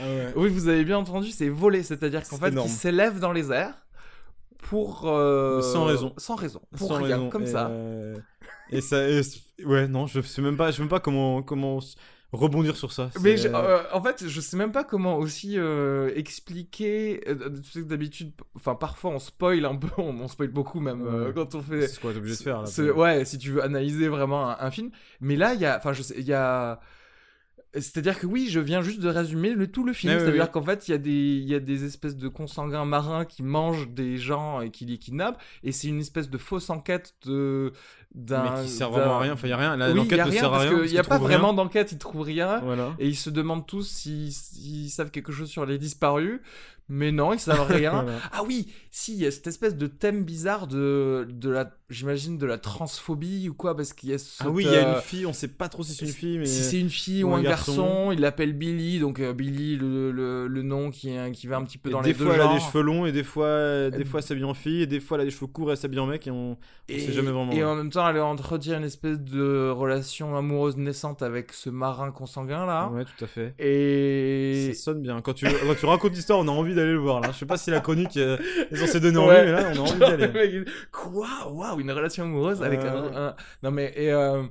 Ah 0.00 0.04
ouais. 0.08 0.32
Oui, 0.36 0.48
vous 0.48 0.68
avez 0.68 0.84
bien 0.84 0.98
entendu, 0.98 1.30
c'est 1.30 1.48
voler, 1.48 1.82
c'est-à-dire 1.82 2.26
qu'en 2.28 2.36
fait, 2.38 2.48
énorme. 2.48 2.68
ils 2.68 2.72
s'élèvent 2.72 3.20
dans 3.20 3.32
les 3.32 3.50
airs 3.52 3.74
pour 4.58 5.02
euh, 5.08 5.60
Sans 5.62 5.84
raison. 5.84 6.12
sans 6.16 6.34
raison, 6.34 6.60
pour 6.76 6.88
Sans 6.88 6.94
rien, 7.02 7.16
raison. 7.16 7.30
comme 7.30 7.42
Et, 7.44 7.46
ça. 7.46 7.68
euh, 7.68 8.16
Et 8.70 8.80
ça. 8.80 9.08
et 9.08 9.22
c- 9.22 9.40
Ouais, 9.64 9.86
non, 9.88 10.06
je 10.06 10.20
sais 10.20 10.42
même 10.42 10.56
pas. 10.56 10.70
Je 10.70 10.76
sais 10.76 10.82
même 10.82 10.88
pas 10.88 11.00
comment 11.00 11.42
comment 11.42 11.78
rebondir 12.32 12.76
sur 12.76 12.92
ça. 12.92 13.10
Mais 13.22 13.36
je- 13.36 13.48
euh, 13.48 13.82
en 13.92 14.02
fait, 14.02 14.26
je 14.26 14.40
sais 14.40 14.56
même 14.56 14.72
pas 14.72 14.82
comment 14.84 15.16
aussi 15.16 15.54
euh, 15.56 16.10
expliquer. 16.16 17.20
tu 17.24 17.70
sais 17.70 17.80
que 17.82 17.86
d'habitude, 17.86 18.32
enfin 18.56 18.74
parfois 18.74 19.12
on 19.12 19.18
spoil 19.18 19.64
un 19.64 19.76
peu, 19.76 19.88
on, 19.98 20.18
on 20.20 20.28
spoil 20.28 20.48
beaucoup 20.48 20.80
même 20.80 21.06
euh, 21.06 21.32
quand 21.32 21.54
on 21.54 21.62
fait. 21.62 21.82
C'est 21.82 21.94
ce 21.94 22.00
qu'on 22.00 22.10
est 22.10 22.16
obligé 22.16 22.36
de 22.36 22.42
faire 22.42 22.62
là. 22.62 22.92
ouais, 22.92 23.24
si 23.24 23.38
tu 23.38 23.52
veux 23.52 23.62
analyser 23.62 24.08
vraiment 24.08 24.50
un, 24.50 24.56
un 24.58 24.70
film. 24.70 24.90
Mais 25.20 25.36
là, 25.36 25.54
il 25.54 25.60
y 25.60 25.64
a, 25.66 25.76
enfin, 25.76 25.92
je 25.92 26.02
sais, 26.02 26.14
il 26.18 26.26
y 26.26 26.32
a. 26.34 26.80
C'est-à-dire 27.74 28.18
que 28.18 28.26
oui, 28.26 28.48
je 28.50 28.58
viens 28.60 28.80
juste 28.80 29.00
de 29.00 29.08
résumer 29.08 29.50
le, 29.50 29.66
tout 29.70 29.84
le 29.84 29.92
film. 29.92 30.12
C'est-à-dire 30.18 30.50
qu'en 30.50 30.62
fait, 30.62 30.88
il 30.88 30.92
y, 30.92 30.94
a 30.94 30.98
des- 30.98 31.38
y 31.40 31.54
a 31.54 31.60
des 31.60 31.84
espèces 31.84 32.16
de 32.16 32.28
consanguins 32.28 32.86
marins 32.86 33.24
qui 33.26 33.42
mangent 33.42 33.88
des 33.90 34.16
gens 34.16 34.62
et 34.62 34.70
qui 34.70 34.86
les 34.86 34.96
kidnappent. 34.96 35.38
Et 35.62 35.72
c'est 35.72 35.88
une 35.88 36.00
espèce 36.00 36.30
de 36.30 36.38
fausse 36.38 36.70
enquête 36.70 37.14
de, 37.26 37.72
d'un. 38.14 38.44
Mais 38.56 38.62
qui 38.62 38.68
sert 38.70 38.90
vraiment 38.90 39.16
à 39.16 39.20
rien. 39.20 39.34
Enfin, 39.34 39.46
il 39.48 39.50
y 39.50 39.52
a 39.52 39.56
rien. 39.58 39.88
Oui, 39.90 39.94
L'enquête 39.94 40.26
ne 40.26 40.30
sert 40.30 40.46
à 40.46 40.50
parce 40.50 40.62
rien. 40.62 40.70
qu'il 40.70 40.78
parce 40.80 40.92
n'y 40.92 40.98
a 40.98 41.04
pas 41.04 41.18
vraiment 41.18 41.52
d'enquête, 41.52 41.92
ils 41.92 41.98
trouvent 41.98 42.22
rien. 42.22 42.60
Voilà. 42.60 42.94
Et 42.98 43.08
ils 43.08 43.16
se 43.16 43.28
demandent 43.28 43.66
tous 43.66 43.86
s'ils 43.86 44.90
savent 44.90 45.10
quelque 45.10 45.32
chose 45.32 45.50
sur 45.50 45.66
les 45.66 45.76
disparus. 45.78 46.40
Mais 46.88 47.10
non, 47.12 47.32
ils 47.32 47.40
savent 47.40 47.66
rien. 47.66 47.90
Voilà. 48.02 48.18
Ah 48.32 48.42
oui, 48.46 48.68
si, 48.90 49.14
il 49.14 49.18
y 49.22 49.26
a 49.26 49.30
cette 49.30 49.46
espèce 49.48 49.76
de 49.76 49.86
thème 49.86 50.22
bizarre 50.24 50.66
de, 50.68 51.26
de 51.30 51.50
la, 51.50 51.70
j'imagine, 51.90 52.38
de 52.38 52.46
la 52.46 52.58
transphobie 52.58 53.48
ou 53.48 53.54
quoi, 53.54 53.76
parce 53.76 53.92
qu'il 53.92 54.10
y 54.10 54.12
a 54.14 54.18
ce. 54.18 54.42
Ah 54.44 54.50
oui, 54.50 54.64
il 54.66 54.72
y 54.72 54.76
a 54.76 54.96
une 54.96 55.00
fille. 55.02 55.26
On 55.26 55.32
sait 55.32 55.48
pas 55.48 55.68
trop 55.68 55.82
si 55.82 55.94
c'est 55.94 56.04
une 56.06 56.12
fille, 56.12 56.38
mais. 56.38 56.46
Si 56.46 56.62
c'est 56.62 56.78
une 56.80 56.90
fille 56.90 57.24
ou, 57.24 57.34
un 57.34 57.42
garçon, 57.42 57.74
garçon. 57.76 58.12
il 58.12 58.20
l'appelle 58.20 58.52
Billy, 58.52 59.00
donc 59.00 59.18
euh, 59.20 59.32
Billy, 59.32 59.76
le, 59.76 60.12
le, 60.12 60.46
le 60.46 60.62
nom 60.62 60.90
qui, 60.90 61.14
qui 61.32 61.46
va 61.48 61.56
un 61.56 61.64
petit 61.64 61.78
peu 61.78 61.88
Et 61.88 61.92
dans 61.92 62.02
des 62.02 62.12
les 62.12 62.18
deux 62.18 62.24
fois, 62.24 62.34
elle 62.34 62.40
a 62.42 62.54
des 62.54 62.60
cheveux 62.60 62.82
longs 62.82 63.06
et 63.06 63.12
des 63.12 63.24
fois, 63.24 63.46
des 63.90 64.02
Euh, 64.02 64.04
fois, 64.04 64.20
elle 64.20 64.26
s'habille 64.26 64.44
en 64.44 64.54
fille 64.54 64.82
et 64.82 64.86
des 64.86 65.00
fois, 65.00 65.16
elle 65.16 65.22
a 65.22 65.24
des 65.24 65.30
cheveux 65.32 65.46
courts 65.48 65.70
et 65.70 65.72
elle 65.72 65.76
s'habille 65.78 65.98
en 65.98 66.06
mec 66.06 66.26
et 66.26 66.30
on, 66.30 66.52
on 66.52 66.56
Et, 66.88 67.00
sait 67.00 67.12
jamais 67.12 67.32
vraiment. 67.32 67.50
et 67.52 67.64
en 67.64 67.74
même 67.74 67.90
temps, 67.90 68.08
elle 68.08 68.18
entretient 68.20 68.78
une 68.78 68.84
espèce 68.84 69.18
de 69.18 69.70
relation 69.70 70.36
amoureuse 70.36 70.76
naissante 70.76 71.22
avec 71.22 71.52
ce 71.52 71.70
marin 71.70 72.12
consanguin 72.12 72.64
là. 72.66 72.88
Ouais, 72.92 73.04
tout 73.04 73.24
à 73.24 73.26
fait. 73.26 73.54
Et 73.58 74.72
Ça 74.72 74.82
sonne 74.84 75.02
bien. 75.02 75.20
Quand 75.20 75.34
tu, 75.34 75.46
quand 75.46 75.74
tu 75.78 75.86
racontes 75.86 76.12
l'histoire, 76.14 76.38
on 76.38 76.46
a 76.48 76.52
envie 76.52 76.75
d'aller 76.76 76.92
le 76.92 76.98
voir 76.98 77.20
là. 77.20 77.30
Je 77.32 77.38
sais 77.38 77.46
pas 77.46 77.56
si 77.56 77.70
la 77.70 77.80
chronique 77.80 78.16
euh, 78.16 78.36
est 78.70 78.76
censée 78.76 79.00
donner 79.00 79.18
envie, 79.18 79.28
Ouais. 79.30 79.44
mais 79.46 79.52
là, 79.52 79.72
on 79.74 79.78
a 79.78 79.80
envie 79.90 80.32
mec, 80.32 80.50
il- 80.52 80.64
Quoi? 80.92 81.26
Waouh, 81.50 81.80
une 81.80 81.90
relation 81.90 82.24
amoureuse 82.24 82.62
avec 82.62 82.80
un, 82.80 83.34
Non 83.62 83.70
mais 83.72 83.92
et 83.96 84.12
euh, 84.12 84.42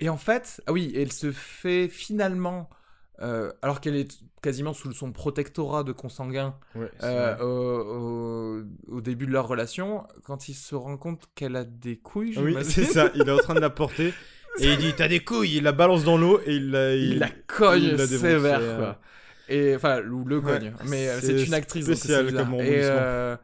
et 0.00 0.08
en 0.08 0.16
fait, 0.16 0.60
ah 0.66 0.72
oui, 0.72 0.92
elle 0.96 1.12
se 1.12 1.30
fait 1.30 1.86
finalement, 1.88 2.68
euh, 3.22 3.52
alors 3.62 3.80
qu'elle 3.80 3.96
est 3.96 4.18
quasiment 4.42 4.72
sous 4.72 4.90
son 4.92 5.12
protectorat 5.12 5.84
de 5.84 5.92
consanguin 5.92 6.54
Ouais, 6.74 6.88
au, 7.42 7.44
au- 7.44 8.62
au 8.96 9.00
début 9.02 9.26
de 9.26 9.32
leur 9.32 9.46
relation, 9.46 10.04
quand 10.24 10.48
il 10.48 10.54
se 10.54 10.74
rend 10.74 10.96
compte 10.96 11.24
qu'elle 11.34 11.56
a 11.56 11.64
des 11.64 11.96
couilles, 11.98 12.36
Oui, 12.38 12.56
c'est 12.62 12.84
ça. 12.84 13.10
Il 13.14 13.28
est 13.28 13.30
en 13.30 13.36
train 13.38 13.54
de 13.54 13.60
la 13.60 13.68
porter 13.70 14.14
et 14.60 14.68
il 14.72 14.78
dit 14.78 14.94
T'as 14.96 15.08
des 15.08 15.20
couilles. 15.20 15.56
Il 15.58 15.64
la 15.64 15.72
balance 15.72 16.04
dans 16.04 16.16
l'eau 16.16 16.40
et 16.46 16.54
il 16.56 16.70
la. 16.70 16.94
il, 16.94 17.18
la 17.18 17.28
cogne 17.46 17.82
il 17.82 17.96
la 17.96 18.06
sévère 18.06 18.60
quoi. 18.78 18.98
Et 19.50 19.74
enfin, 19.76 20.00
ou 20.02 20.24
le 20.24 20.38
Ouais, 20.38 20.58
cogne, 20.58 20.72
mais 20.88 21.08
euh, 21.08 21.18
c'est 21.20 21.44
une 21.44 21.54
actrice 21.54 21.86
donc 21.86 21.96
spécial 21.96 22.26
c'est 22.26 22.30
bizarre. 22.32 22.44
comme 22.50 22.54
et, 22.60 22.80
euh, 22.84 23.36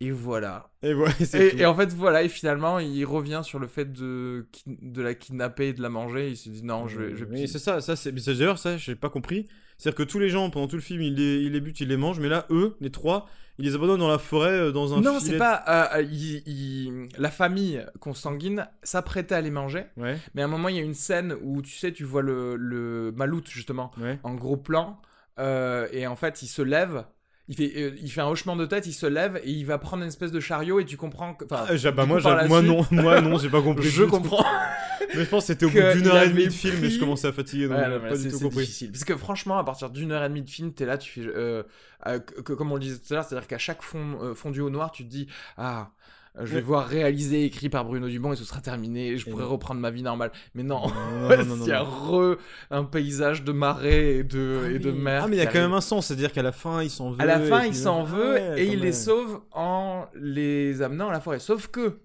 et 0.00 0.10
voilà. 0.10 0.70
Et 0.82 1.64
en 1.66 1.74
fait, 1.74 1.92
voilà, 1.94 2.22
et 2.22 2.28
finalement, 2.28 2.78
il 2.78 3.04
revient 3.04 3.40
sur 3.42 3.58
le 3.58 3.66
fait 3.66 3.92
de, 3.92 4.46
de 4.66 5.02
la 5.02 5.14
kidnapper 5.14 5.68
et 5.68 5.72
de 5.72 5.82
la 5.82 5.88
manger. 5.88 6.28
Il 6.30 6.36
se 6.36 6.48
dit 6.50 6.62
non, 6.62 6.86
je 6.86 7.00
vais. 7.00 7.16
Je 7.16 7.24
Oui, 7.24 7.48
c'est 7.48 7.58
ça, 7.58 7.80
ça 7.80 7.96
c'est 7.96 8.12
mais 8.12 8.20
d'ailleurs 8.20 8.58
ça 8.58 8.76
j'ai 8.76 8.94
pas 8.94 9.08
compris. 9.10 9.46
C'est-à-dire 9.78 9.96
que 9.96 10.02
tous 10.10 10.18
les 10.18 10.28
gens 10.28 10.48
pendant 10.50 10.68
tout 10.68 10.76
le 10.76 10.82
film 10.82 11.02
ils 11.02 11.14
les, 11.14 11.38
ils 11.42 11.52
les 11.52 11.60
butent, 11.60 11.80
ils 11.80 11.88
les 11.88 11.96
mangent, 11.96 12.20
mais 12.20 12.28
là 12.28 12.46
eux, 12.50 12.76
les 12.80 12.90
trois, 12.90 13.26
ils 13.58 13.64
les 13.66 13.74
abandonnent 13.74 14.00
dans 14.00 14.08
la 14.08 14.18
forêt 14.18 14.50
euh, 14.52 14.72
dans 14.72 14.94
un 14.96 15.00
non, 15.02 15.18
filet. 15.18 15.32
c'est 15.32 15.38
pas. 15.38 15.64
euh, 15.68 15.98
euh, 15.98 16.02
il- 16.02 16.42
il- 16.46 17.08
la 17.18 17.30
famille 17.30 17.84
consanguine 18.00 18.66
s'apprêtait 18.82 19.34
à 19.34 19.40
les 19.42 19.50
manger, 19.50 19.84
Ouais, 19.96 20.18
mais 20.34 20.42
à 20.42 20.44
un 20.46 20.48
moment, 20.48 20.68
il 20.68 20.76
y 20.76 20.78
a 20.78 20.82
une 20.82 20.94
scène 20.94 21.34
où 21.42 21.60
tu 21.62 21.72
sais, 21.76 21.92
tu 21.92 22.04
vois 22.04 22.22
le, 22.22 22.56
le 22.56 23.12
maloute 23.16 23.48
justement 23.50 23.90
ouais. 24.00 24.18
en 24.22 24.34
gros 24.34 24.56
plan, 24.56 24.98
euh, 25.38 25.86
et 25.92 26.06
en 26.06 26.16
fait, 26.16 26.42
il 26.42 26.48
se 26.48 26.62
lève. 26.62 27.04
Il 27.48 27.54
fait, 27.56 27.72
euh, 27.76 27.92
il 28.02 28.10
fait 28.10 28.22
un 28.22 28.26
hochement 28.26 28.56
de 28.56 28.66
tête, 28.66 28.86
il 28.88 28.92
se 28.92 29.06
lève 29.06 29.40
et 29.44 29.50
il 29.52 29.64
va 29.66 29.78
prendre 29.78 30.02
une 30.02 30.08
espèce 30.08 30.32
de 30.32 30.40
chariot 30.40 30.80
et 30.80 30.84
tu 30.84 30.96
comprends 30.96 31.32
que. 31.34 31.44
Enfin, 31.44 31.64
Ah, 31.68 31.90
bah 31.92 32.04
moi, 32.04 32.20
non, 32.60 32.84
moi 32.90 33.20
non, 33.20 33.38
j'ai 33.38 33.48
pas 33.48 33.62
compris. 33.62 33.88
je 33.88 34.02
comprends. 34.02 34.44
Mais 35.14 35.24
je 35.24 35.28
pense 35.30 35.44
que 35.44 35.46
c'était 35.48 35.64
au 35.66 35.70
bout 35.70 35.74
d'une 35.94 36.08
heure 36.08 36.22
et 36.22 36.28
demie 36.30 36.46
de 36.46 36.52
film 36.52 36.82
et 36.82 36.90
je 36.90 36.98
commençais 36.98 37.28
à 37.28 37.32
fatiguer, 37.32 37.68
donc 37.68 37.78
Ouais, 37.78 37.88
non, 37.88 38.00
pas 38.00 38.16
du 38.16 38.28
tout 38.28 38.40
compris. 38.40 38.60
difficile. 38.62 38.90
Parce 38.90 39.04
que 39.04 39.16
franchement, 39.16 39.56
à 39.58 39.62
partir 39.64 39.90
d'une 39.90 40.10
heure 40.10 40.24
et 40.24 40.28
demie 40.28 40.42
de 40.42 40.50
film, 40.50 40.72
t'es 40.72 40.84
là, 40.86 40.98
tu 40.98 41.08
fais. 41.22 41.28
euh, 41.28 41.62
que- 42.04 42.52
comme 42.54 42.72
on 42.72 42.74
le 42.74 42.80
disait 42.80 42.98
tout 42.98 43.12
à 43.12 43.16
l'heure, 43.16 43.24
c'est-à-dire 43.24 43.46
qu'à 43.46 43.58
chaque 43.58 43.82
fond, 43.82 44.34
fondu 44.34 44.60
au 44.60 44.68
noir, 44.70 44.90
tu 44.90 45.04
te 45.04 45.08
dis 45.08 45.28
Ah, 45.56 45.92
je 46.40 46.44
vais 46.50 46.56
Ouais. 46.56 46.60
voir 46.62 46.86
réalisé, 46.86 47.44
écrit 47.44 47.68
par 47.68 47.84
Bruno 47.84 48.08
Dumont 48.08 48.32
et 48.32 48.36
ce 48.36 48.44
sera 48.44 48.60
terminé 48.60 49.08
et 49.08 49.18
je 49.18 49.26
Et 49.26 49.30
pourrai 49.30 49.44
non. 49.44 49.50
reprendre 49.50 49.80
ma 49.80 49.90
vie 49.90 50.02
normale. 50.02 50.32
Mais 50.54 50.62
non, 50.62 50.82
il 51.62 51.66
y 51.68 51.72
a 51.72 51.82
re 51.82 52.36
un 52.70 52.84
paysage 52.84 53.42
de 53.44 53.52
marais 53.52 54.16
et 54.16 54.22
de, 54.24 54.60
Ah 54.64 54.70
et 54.70 54.78
de 54.78 54.90
mer. 54.90 55.22
Ah 55.24 55.28
mais 55.28 55.36
il 55.36 55.38
y 55.38 55.42
a 55.42 55.46
quand 55.46 55.60
même 55.60 55.72
un 55.72 55.80
sens, 55.80 56.06
c'est-à-dire 56.06 56.32
qu'à 56.32 56.42
la 56.42 56.52
fin 56.52 56.82
il 56.82 56.90
s'en 56.90 57.10
veut. 57.10 57.20
À 57.20 57.24
la 57.26 57.40
fin, 57.40 57.64
et 57.64 57.68
il 57.68 57.74
s'en 57.74 58.02
veut 58.02 58.32
ouais, 58.34 58.62
et 58.62 58.66
quand 58.66 58.72
il 58.72 58.80
les 58.80 58.92
sauve 58.92 59.40
en 59.52 60.06
les 60.14 60.82
amenant 60.82 61.08
à 61.08 61.12
la 61.12 61.20
forêt. 61.20 61.38
Sauf 61.38 61.68
que. 61.68 61.98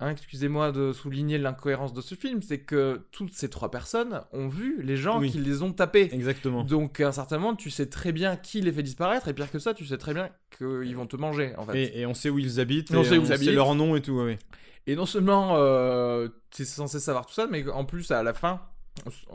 Hein, 0.00 0.10
excusez-moi 0.10 0.72
de 0.72 0.92
souligner 0.92 1.38
l'incohérence 1.38 1.92
de 1.92 2.00
ce 2.00 2.14
film, 2.14 2.42
c'est 2.42 2.58
que 2.60 3.02
toutes 3.12 3.32
ces 3.32 3.48
trois 3.48 3.70
personnes 3.70 4.22
ont 4.32 4.48
vu 4.48 4.82
les 4.82 4.96
gens 4.96 5.20
Oui. 5.20 5.30
qui 5.30 5.38
les 5.38 5.62
ont 5.62 5.72
tapés. 5.72 6.08
Exactement. 6.12 6.64
Donc 6.64 6.98
à 7.00 7.08
un 7.08 7.12
certain 7.12 7.38
moment, 7.38 7.54
tu 7.54 7.70
sais 7.70 7.86
très 7.86 8.10
bien 8.12 8.36
qui 8.36 8.60
les 8.60 8.72
fait 8.72 8.82
disparaître, 8.82 9.28
et 9.28 9.34
pire 9.34 9.50
que 9.50 9.58
ça, 9.58 9.74
tu 9.74 9.86
sais 9.86 9.98
très 9.98 10.14
bien 10.14 10.30
qu'ils 10.58 10.96
vont 10.96 11.06
te 11.06 11.16
manger, 11.16 11.54
en 11.56 11.64
fait. 11.66 11.78
Et, 11.78 12.00
et 12.00 12.06
on 12.06 12.14
sait 12.14 12.30
où 12.30 12.38
ils 12.38 12.58
habitent. 12.60 12.90
Et 12.90 12.96
on 12.96 13.02
et 13.02 13.04
sait 13.04 13.18
où 13.18 13.22
ils 13.24 13.32
habitent. 13.32 13.50
leur 13.52 13.74
nom 13.74 13.94
et 13.96 14.02
tout, 14.02 14.12
ouais. 14.14 14.38
Et 14.86 14.96
non 14.96 15.06
seulement 15.06 15.56
euh, 15.56 16.28
tu 16.50 16.62
es 16.62 16.64
censé 16.64 16.98
savoir 16.98 17.26
tout 17.26 17.34
ça, 17.34 17.46
mais 17.50 17.68
en 17.68 17.84
plus, 17.84 18.10
à 18.10 18.22
la 18.22 18.32
fin, 18.32 18.60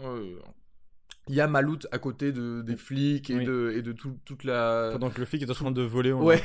euh, 0.03 0.35
il 1.27 1.35
y 1.35 1.41
a 1.41 1.47
Malout 1.47 1.79
à 1.91 1.97
côté 1.97 2.31
de, 2.31 2.61
des 2.61 2.75
flics 2.75 3.29
et 3.31 3.35
Oui. 3.37 3.45
de, 3.45 3.73
et 3.75 3.81
de 3.81 3.91
tout- 3.93 4.17
toute 4.25 4.43
la... 4.43 4.89
Pendant 4.93 5.09
que 5.09 5.19
le 5.19 5.25
flic 5.25 5.41
est 5.41 5.49
en 5.49 5.53
train 5.53 5.71
de 5.71 5.81
voler, 5.81 6.13
on 6.13 6.23
Ouais. 6.23 6.41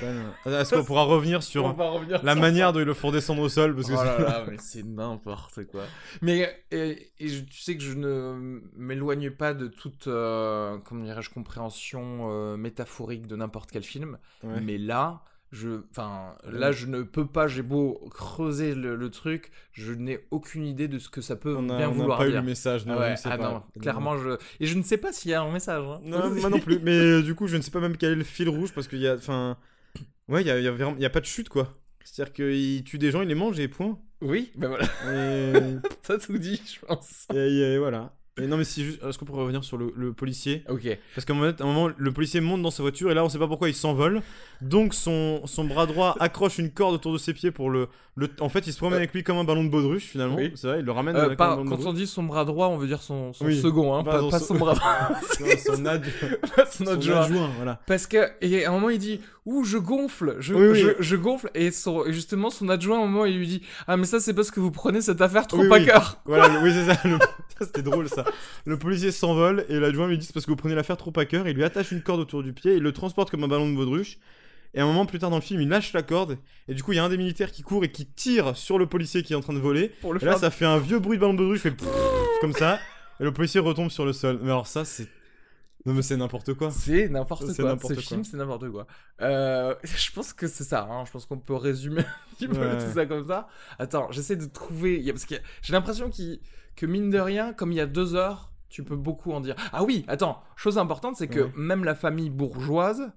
Ah, 0.46 0.50
Est-ce 0.60 0.74
qu'on 0.74 0.84
pourra 0.86 1.02
revenir 1.04 1.42
sur 1.42 1.64
revenir 1.76 2.22
la 2.24 2.32
sur 2.32 2.40
manière 2.40 2.72
de 2.72 2.80
le 2.80 2.94
faire 2.94 3.12
descendre 3.12 3.42
au 3.42 3.48
sol 3.48 3.74
parce 3.74 3.88
que 3.88 3.92
Oh 3.92 4.02
là 4.02 4.14
c'est- 4.16 4.22
là, 4.22 4.44
mais 4.48 4.56
c'est 4.58 4.82
n'importe 4.86 5.64
quoi. 5.66 5.82
Mais 6.22 6.50
et, 6.70 7.10
et 7.18 7.28
je- 7.28 7.44
tu 7.44 7.60
sais 7.60 7.76
que 7.76 7.82
je 7.82 7.92
ne 7.94 8.60
m'éloigne 8.76 9.30
pas 9.30 9.52
de 9.54 9.66
toute 9.66 10.06
euh, 10.06 10.78
comment 10.86 11.04
dirais-je 11.04 11.30
compréhension 11.30 12.28
euh, 12.30 12.56
métaphorique 12.56 13.26
de 13.26 13.36
n'importe 13.36 13.70
quel 13.70 13.82
film, 13.82 14.16
Ouais. 14.42 14.60
mais 14.62 14.78
là 14.78 15.22
je 15.52 15.80
enfin 15.90 16.36
là 16.48 16.70
je 16.72 16.86
ne 16.86 17.02
peux 17.02 17.26
pas 17.26 17.48
j'ai 17.48 17.62
beau 17.62 18.00
creuser 18.14 18.74
le, 18.74 18.94
le 18.94 19.10
truc 19.10 19.50
je 19.72 19.92
n'ai 19.92 20.20
aucune 20.30 20.64
idée 20.64 20.86
de 20.86 20.98
ce 21.00 21.08
que 21.08 21.20
ça 21.20 21.34
peut 21.34 21.56
on 21.56 21.68
a, 21.70 21.76
bien 21.78 21.88
on 21.88 21.92
a 21.92 21.94
vouloir 21.94 22.18
pas 22.18 22.26
eu 22.28 22.30
dire 22.30 22.40
le 22.40 22.46
message. 22.46 22.82
ah, 22.86 22.90
non, 22.92 22.98
ouais, 23.00 23.14
ah 23.24 23.36
pas. 23.38 23.50
non 23.50 23.62
clairement 23.80 24.16
je 24.16 24.36
et 24.60 24.66
je 24.66 24.76
ne 24.78 24.82
sais 24.82 24.96
pas 24.98 25.12
s'il 25.12 25.32
y 25.32 25.34
a 25.34 25.42
un 25.42 25.50
message 25.52 25.84
hein. 25.84 26.00
Non, 26.04 26.30
moi 26.30 26.50
non 26.50 26.60
plus. 26.60 26.78
Mais 26.80 26.96
euh, 26.98 27.22
du 27.22 27.34
coup, 27.34 27.46
je 27.48 27.56
ne 27.56 27.62
sais 27.62 27.70
pas 27.72 27.80
même 27.80 27.96
quel 27.96 28.12
est 28.12 28.16
le 28.16 28.24
fil 28.24 28.48
rouge 28.48 28.72
parce 28.72 28.86
qu'il 28.88 29.00
y 29.00 29.08
a. 29.08 29.14
Enfin. 29.14 29.56
Ouais, 30.28 30.42
il 30.42 30.46
y 30.46 30.50
a, 30.50 30.60
y, 30.60 30.68
a 30.68 30.72
y 30.98 31.04
a 31.04 31.10
pas 31.10 31.20
de 31.20 31.26
chute 31.26 31.48
quoi. 31.48 31.70
C'est-à-dire 32.04 32.32
qu'il 32.32 32.84
tue 32.84 32.98
des 32.98 33.10
gens, 33.10 33.20
il 33.22 33.28
les 33.28 33.34
mange 33.34 33.58
et 33.58 33.66
point. 33.68 33.98
oui 34.20 34.52
ben 34.56 34.68
voilà 34.68 34.84
Et, 35.12 35.76
ça 36.02 36.18
tout 36.18 36.38
dit 36.38 36.62
je 36.64 36.86
pense 36.86 37.26
et- 37.34 37.36
et 37.74 37.78
voilà. 37.78 38.14
Et 38.38 38.46
non, 38.46 38.56
mais 38.56 38.64
si 38.64 38.84
juste. 38.84 39.02
Est-ce 39.02 39.18
qu'on 39.18 39.24
pourrait 39.26 39.42
revenir 39.42 39.64
sur 39.64 39.76
le, 39.76 39.92
le 39.96 40.12
policier 40.12 40.64
ok 40.68 40.98
Parce 41.14 41.24
qu'à 41.24 41.32
un 41.32 41.36
moment, 41.36 41.52
à 41.58 41.62
un 41.62 41.66
moment, 41.66 41.90
le 41.94 42.12
policier 42.12 42.40
monte 42.40 42.62
dans 42.62 42.70
sa 42.70 42.82
voiture 42.82 43.10
et 43.10 43.14
là, 43.14 43.24
on 43.24 43.28
sait 43.28 43.38
pas 43.38 43.48
pourquoi 43.48 43.68
il 43.68 43.74
s'envole. 43.74 44.22
Donc, 44.62 44.94
son, 44.94 45.42
son 45.46 45.64
bras 45.64 45.86
droit 45.86 46.16
accroche 46.20 46.58
une 46.58 46.70
corde 46.70 46.94
autour 46.94 47.12
de 47.12 47.18
ses 47.18 47.34
pieds 47.34 47.50
pour 47.50 47.68
le. 47.70 47.88
le... 48.14 48.28
En 48.40 48.48
fait, 48.48 48.66
il 48.66 48.72
se 48.72 48.78
promène 48.78 48.98
avec 48.98 49.12
lui 49.12 49.22
comme 49.24 49.36
un 49.36 49.44
ballon 49.44 49.64
de 49.64 49.68
baudruche 49.68 50.04
finalement. 50.04 50.36
Oui. 50.36 50.52
C'est 50.54 50.68
vrai, 50.68 50.78
il 50.80 50.84
le 50.86 50.92
ramène 50.92 51.16
Euh, 51.16 51.26
comme 51.28 51.36
pas- 51.36 51.46
un 51.46 51.50
ballon 51.50 51.64
de 51.64 51.68
quand 51.70 51.76
baudruche. 51.76 51.90
on 51.90 51.96
dit 51.96 52.06
son 52.06 52.22
bras 52.22 52.44
droit, 52.44 52.68
on 52.68 52.78
veut 52.78 52.86
dire 52.86 53.02
son, 53.02 53.32
son 53.32 53.44
Oui. 53.46 53.60
second, 53.60 53.94
hein, 53.94 54.04
Pas 54.04 54.12
pas, 54.12 54.20
son 54.20 54.30
pas 54.30 54.38
se- 54.38 54.44
son 54.46 54.54
bras 54.54 54.74
droit. 54.76 55.10
Son, 55.66 55.84
ad... 55.86 56.04
son 56.70 56.86
adjoint. 56.86 57.20
adjoint, 57.22 57.50
voilà. 57.56 57.80
Parce 57.86 58.06
que, 58.06 58.30
et 58.40 58.64
à 58.64 58.70
un 58.70 58.72
moment, 58.72 58.90
il 58.90 58.98
dit 58.98 59.20
Ouh, 59.46 59.64
je 59.64 59.78
gonfle, 59.78 60.36
je, 60.38 60.54
Oui, 60.54 60.68
oui. 60.68 60.78
je, 60.80 61.02
je 61.02 61.16
gonfle. 61.16 61.50
Et, 61.54 61.70
son, 61.72 62.04
et 62.06 62.12
justement, 62.12 62.50
son 62.50 62.68
adjoint, 62.68 63.00
à 63.00 63.02
un 63.02 63.06
moment, 63.06 63.24
il 63.24 63.36
lui 63.38 63.46
dit 63.48 63.62
Ah, 63.88 63.96
mais 63.96 64.04
ça, 64.06 64.20
c'est 64.20 64.34
parce 64.34 64.50
que 64.50 64.60
vous 64.60 64.70
prenez 64.70 65.00
cette 65.00 65.20
affaire 65.20 65.46
trop 65.46 65.62
à 65.72 65.80
cœur. 65.80 66.18
Voilà, 66.26 66.60
oui, 66.62 66.70
c'est 66.72 66.84
ça. 66.94 67.00
le- 67.08 67.18
ça, 67.18 67.64
C'était 67.66 67.82
drôle 67.82 68.08
ça. 68.08 68.19
Le 68.66 68.78
policier 68.78 69.10
s'envole 69.12 69.64
et 69.68 69.78
l'adjoint 69.80 70.08
lui 70.08 70.18
dit 70.18 70.26
c'est 70.26 70.32
parce 70.32 70.46
que 70.46 70.50
vous 70.50 70.56
prenez 70.56 70.74
l'affaire 70.74 70.96
trop 70.96 71.12
à 71.16 71.24
cœur. 71.24 71.46
Il 71.48 71.54
lui 71.56 71.64
attache 71.64 71.92
une 71.92 72.02
corde 72.02 72.20
autour 72.20 72.42
du 72.42 72.52
pied, 72.52 72.74
il 72.76 72.82
le 72.82 72.92
transporte 72.92 73.30
comme 73.30 73.44
un 73.44 73.48
ballon 73.48 73.70
de 73.70 73.76
baudruche. 73.76 74.18
Et 74.72 74.80
un 74.80 74.86
moment 74.86 75.04
plus 75.04 75.18
tard 75.18 75.30
dans 75.30 75.36
le 75.36 75.42
film, 75.42 75.60
il 75.60 75.68
lâche 75.68 75.92
la 75.92 76.02
corde. 76.02 76.38
Et 76.68 76.74
du 76.74 76.82
coup, 76.84 76.92
il 76.92 76.96
y 76.96 76.98
a 77.00 77.04
un 77.04 77.08
des 77.08 77.16
militaires 77.16 77.50
qui 77.50 77.62
court 77.62 77.82
et 77.82 77.90
qui 77.90 78.06
tire 78.06 78.56
sur 78.56 78.78
le 78.78 78.86
policier 78.86 79.24
qui 79.24 79.32
est 79.32 79.36
en 79.36 79.40
train 79.40 79.52
de 79.52 79.58
voler. 79.58 79.88
Pour 80.00 80.12
le 80.14 80.22
Et 80.22 80.24
là, 80.24 80.36
ça 80.36 80.50
fait 80.50 80.64
un 80.64 80.78
vieux 80.78 81.00
bruit 81.00 81.16
de 81.16 81.20
ballon 81.20 81.32
de 81.34 81.38
baudruche, 81.38 81.60
fait 81.60 81.74
comme 82.40 82.52
ça. 82.52 82.78
Et 83.18 83.24
le 83.24 83.32
policier 83.32 83.58
retombe 83.58 83.90
sur 83.90 84.04
le 84.04 84.12
sol. 84.12 84.38
Mais 84.40 84.50
alors, 84.50 84.68
ça, 84.68 84.84
c'est. 84.84 85.08
Non, 85.86 85.94
mais 85.94 86.02
c'est 86.02 86.16
n'importe 86.16 86.54
quoi. 86.54 86.70
C'est 86.70 87.08
n'importe 87.08 87.46
quoi. 87.46 87.54
Ce 87.54 87.94
quoi. 87.94 87.94
film, 88.02 88.22
c'est 88.22 88.36
n'importe 88.36 88.70
quoi. 88.70 88.86
Euh, 89.22 89.74
je 89.82 90.12
pense 90.12 90.32
que 90.32 90.46
c'est 90.46 90.62
ça. 90.62 90.86
hein. 90.88 91.04
Je 91.04 91.10
pense 91.10 91.26
qu'on 91.26 91.38
peut 91.38 91.54
résumer 91.56 92.02
un 92.32 92.34
petit 92.36 92.46
peu 92.46 92.58
Ouais. 92.60 92.78
tout 92.78 92.92
ça 92.94 93.06
comme 93.06 93.26
ça. 93.26 93.48
Attends, 93.78 94.08
j'essaie 94.12 94.36
de 94.36 94.44
trouver. 94.46 95.02
Parce 95.10 95.24
que 95.24 95.34
j'ai 95.62 95.72
l'impression 95.72 96.10
qu'il- 96.10 96.38
que, 96.76 96.86
mine 96.86 97.10
de 97.10 97.18
rien, 97.18 97.52
comme 97.52 97.72
il 97.72 97.76
y 97.76 97.80
a 97.80 97.86
deux 97.86 98.14
heures, 98.14 98.50
tu 98.68 98.84
peux 98.84 98.96
beaucoup 98.96 99.32
en 99.32 99.40
dire. 99.40 99.56
Ah 99.72 99.82
oui, 99.82 100.04
attends, 100.08 100.42
chose 100.56 100.78
importante, 100.78 101.16
c'est 101.16 101.28
que 101.28 101.40
Ouais. 101.40 101.52
même 101.56 101.84
la 101.84 101.94
famille 101.94 102.30
bourgeoise, 102.30 103.10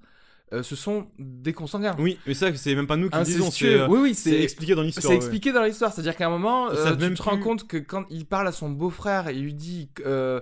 euh, 0.51 0.61
ce 0.63 0.75
sont 0.75 1.07
des 1.19 1.53
consanguins. 1.53 1.95
Oui, 1.99 2.19
mais 2.27 2.33
ça, 2.33 2.53
c'est 2.55 2.75
même 2.75 2.87
pas 2.87 2.97
nous 2.97 3.09
qui 3.09 3.17
le 3.17 3.23
disons. 3.23 3.51
C'est 3.51 3.73
euh, 3.73 3.87
oui, 3.87 3.99
oui, 4.01 4.15
c'est 4.15 4.31
c'est 4.31 4.43
expliqué 4.43 4.75
dans 4.75 4.81
l'histoire. 4.81 5.03
c'est 5.03 5.09
ouais. 5.09 5.15
expliqué 5.15 5.51
dans 5.51 5.63
l'histoire, 5.63 5.91
c'est-à-dire 5.93 6.15
qu'à 6.15 6.27
un 6.27 6.29
moment, 6.29 6.69
euh, 6.69 6.91
tu 6.95 7.01
même 7.01 7.13
te 7.15 7.21
rends 7.23 7.39
compte 7.39 7.67
que 7.67 7.77
quand 7.77 8.05
il 8.09 8.25
parle 8.25 8.47
à 8.47 8.51
son 8.51 8.69
beau-frère 8.69 9.27
et 9.27 9.33
lui 9.35 9.53
dit 9.53 9.89
euh, 10.05 10.41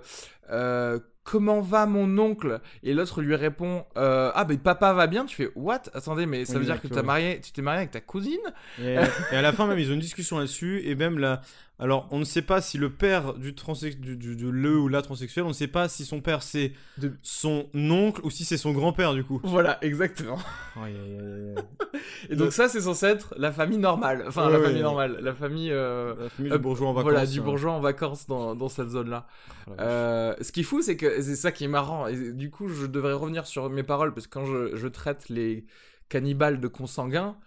comment 1.24 1.62
va 1.62 1.86
mon 1.86 2.18
oncle? 2.18 2.60
Et 2.84 2.94
l'autre 2.94 3.22
lui 3.22 3.36
répond 3.36 3.86
ah 3.96 4.46
ben 4.48 4.58
papa 4.58 4.92
va 4.94 5.08
bien, 5.08 5.26
tu 5.26 5.36
fais 5.36 5.52
what? 5.56 5.84
Attendez, 5.94 6.26
mais 6.26 6.46
ça 6.46 6.54
Oui, 6.54 6.60
veut 6.60 6.66
dire 6.66 6.82
que 6.82 6.88
ouais. 6.88 7.04
marié, 7.04 7.40
tu 7.42 7.52
t'es 7.52 7.62
marié 7.62 7.80
avec 7.80 7.92
ta 7.92 8.02
cousine? 8.02 8.40
Et, 8.82 8.96
et 8.96 9.36
à 9.36 9.42
la 9.42 9.54
fin, 9.54 9.68
même, 9.68 9.80
ils 9.80 9.90
ont 9.92 9.94
une 9.94 10.00
discussion 10.00 10.40
là-dessus. 10.40 10.82
Et 10.86 10.96
même 10.96 11.20
là. 11.20 11.42
Alors, 11.82 12.08
on 12.12 12.20
ne 12.20 12.24
sait 12.24 12.44
pas 12.44 12.62
si 12.62 12.78
le 12.78 12.92
père 12.92 13.34
du, 13.34 13.54
du, 13.54 14.16
du- 14.16 14.36
de 14.36 14.50
le 14.50 14.78
ou 14.78 14.88
la 14.88 15.02
transsexuelle, 15.02 15.46
on 15.46 15.50
ne 15.50 15.54
sait 15.54 15.68
pas 15.68 15.90
si 15.90 16.06
son 16.06 16.22
père 16.22 16.44
c'est 16.44 16.74
De- 17.00 17.14
son 17.24 17.66
oncle 17.74 18.22
ou 18.24 18.30
si 18.30 18.46
c'est 18.46 18.58
son 18.58 18.72
grand-père 18.72 19.14
du 19.16 19.24
coup. 19.24 19.42
Voilà, 19.44 19.84
exactement. 19.84 20.38
Et 22.30 22.36
donc 22.36 22.54
ça, 22.54 22.70
c'est 22.70 22.82
censé 22.82 23.08
être 23.08 23.34
la 23.38 23.52
famille 23.52 23.78
normale, 23.78 24.24
enfin 24.28 24.46
Ouais, 24.46 24.52
la 24.54 24.60
ouais, 24.60 24.64
famille 24.66 24.78
ouais. 24.78 24.84
normale, 24.84 25.18
la 25.22 25.34
famille. 25.34 25.72
euh, 25.72 26.16
La 26.24 26.30
famille 26.30 26.52
euh, 26.52 26.58
du 26.58 26.62
bourgeois 26.62 26.88
en 26.90 26.94
vacances. 26.94 27.12
Voilà, 27.12 27.26
du 27.26 27.40
euh. 27.40 27.44
bourgeois 27.44 27.72
en 27.74 27.80
vacances 27.80 28.28
dans, 28.28 28.56
dans 28.56 28.70
cette 28.70 28.90
zone-là. 28.90 29.28
Oh. 29.68 29.72
Euh, 29.80 30.36
ce 30.42 30.52
qui 30.52 30.62
est 30.62 30.64
fou, 30.64 30.82
c'est 30.82 30.98
que 30.98 31.22
c'est 31.22 31.36
ça 31.36 31.52
qui 31.52 31.64
est 31.66 31.68
marrant. 31.70 32.08
Et 32.08 32.32
du 32.34 32.50
coup, 32.50 32.68
je 32.70 32.86
devrais 32.86 33.14
revenir 33.14 33.46
sur 33.48 33.70
mes 33.70 33.84
paroles 33.84 34.14
parce 34.14 34.28
que 34.28 34.32
quand 34.34 34.46
je, 34.46 34.76
je 34.76 34.88
traite 34.88 35.30
les 35.30 35.66
cannibales 36.10 36.60
de 36.60 36.68
consanguins, 36.68 37.38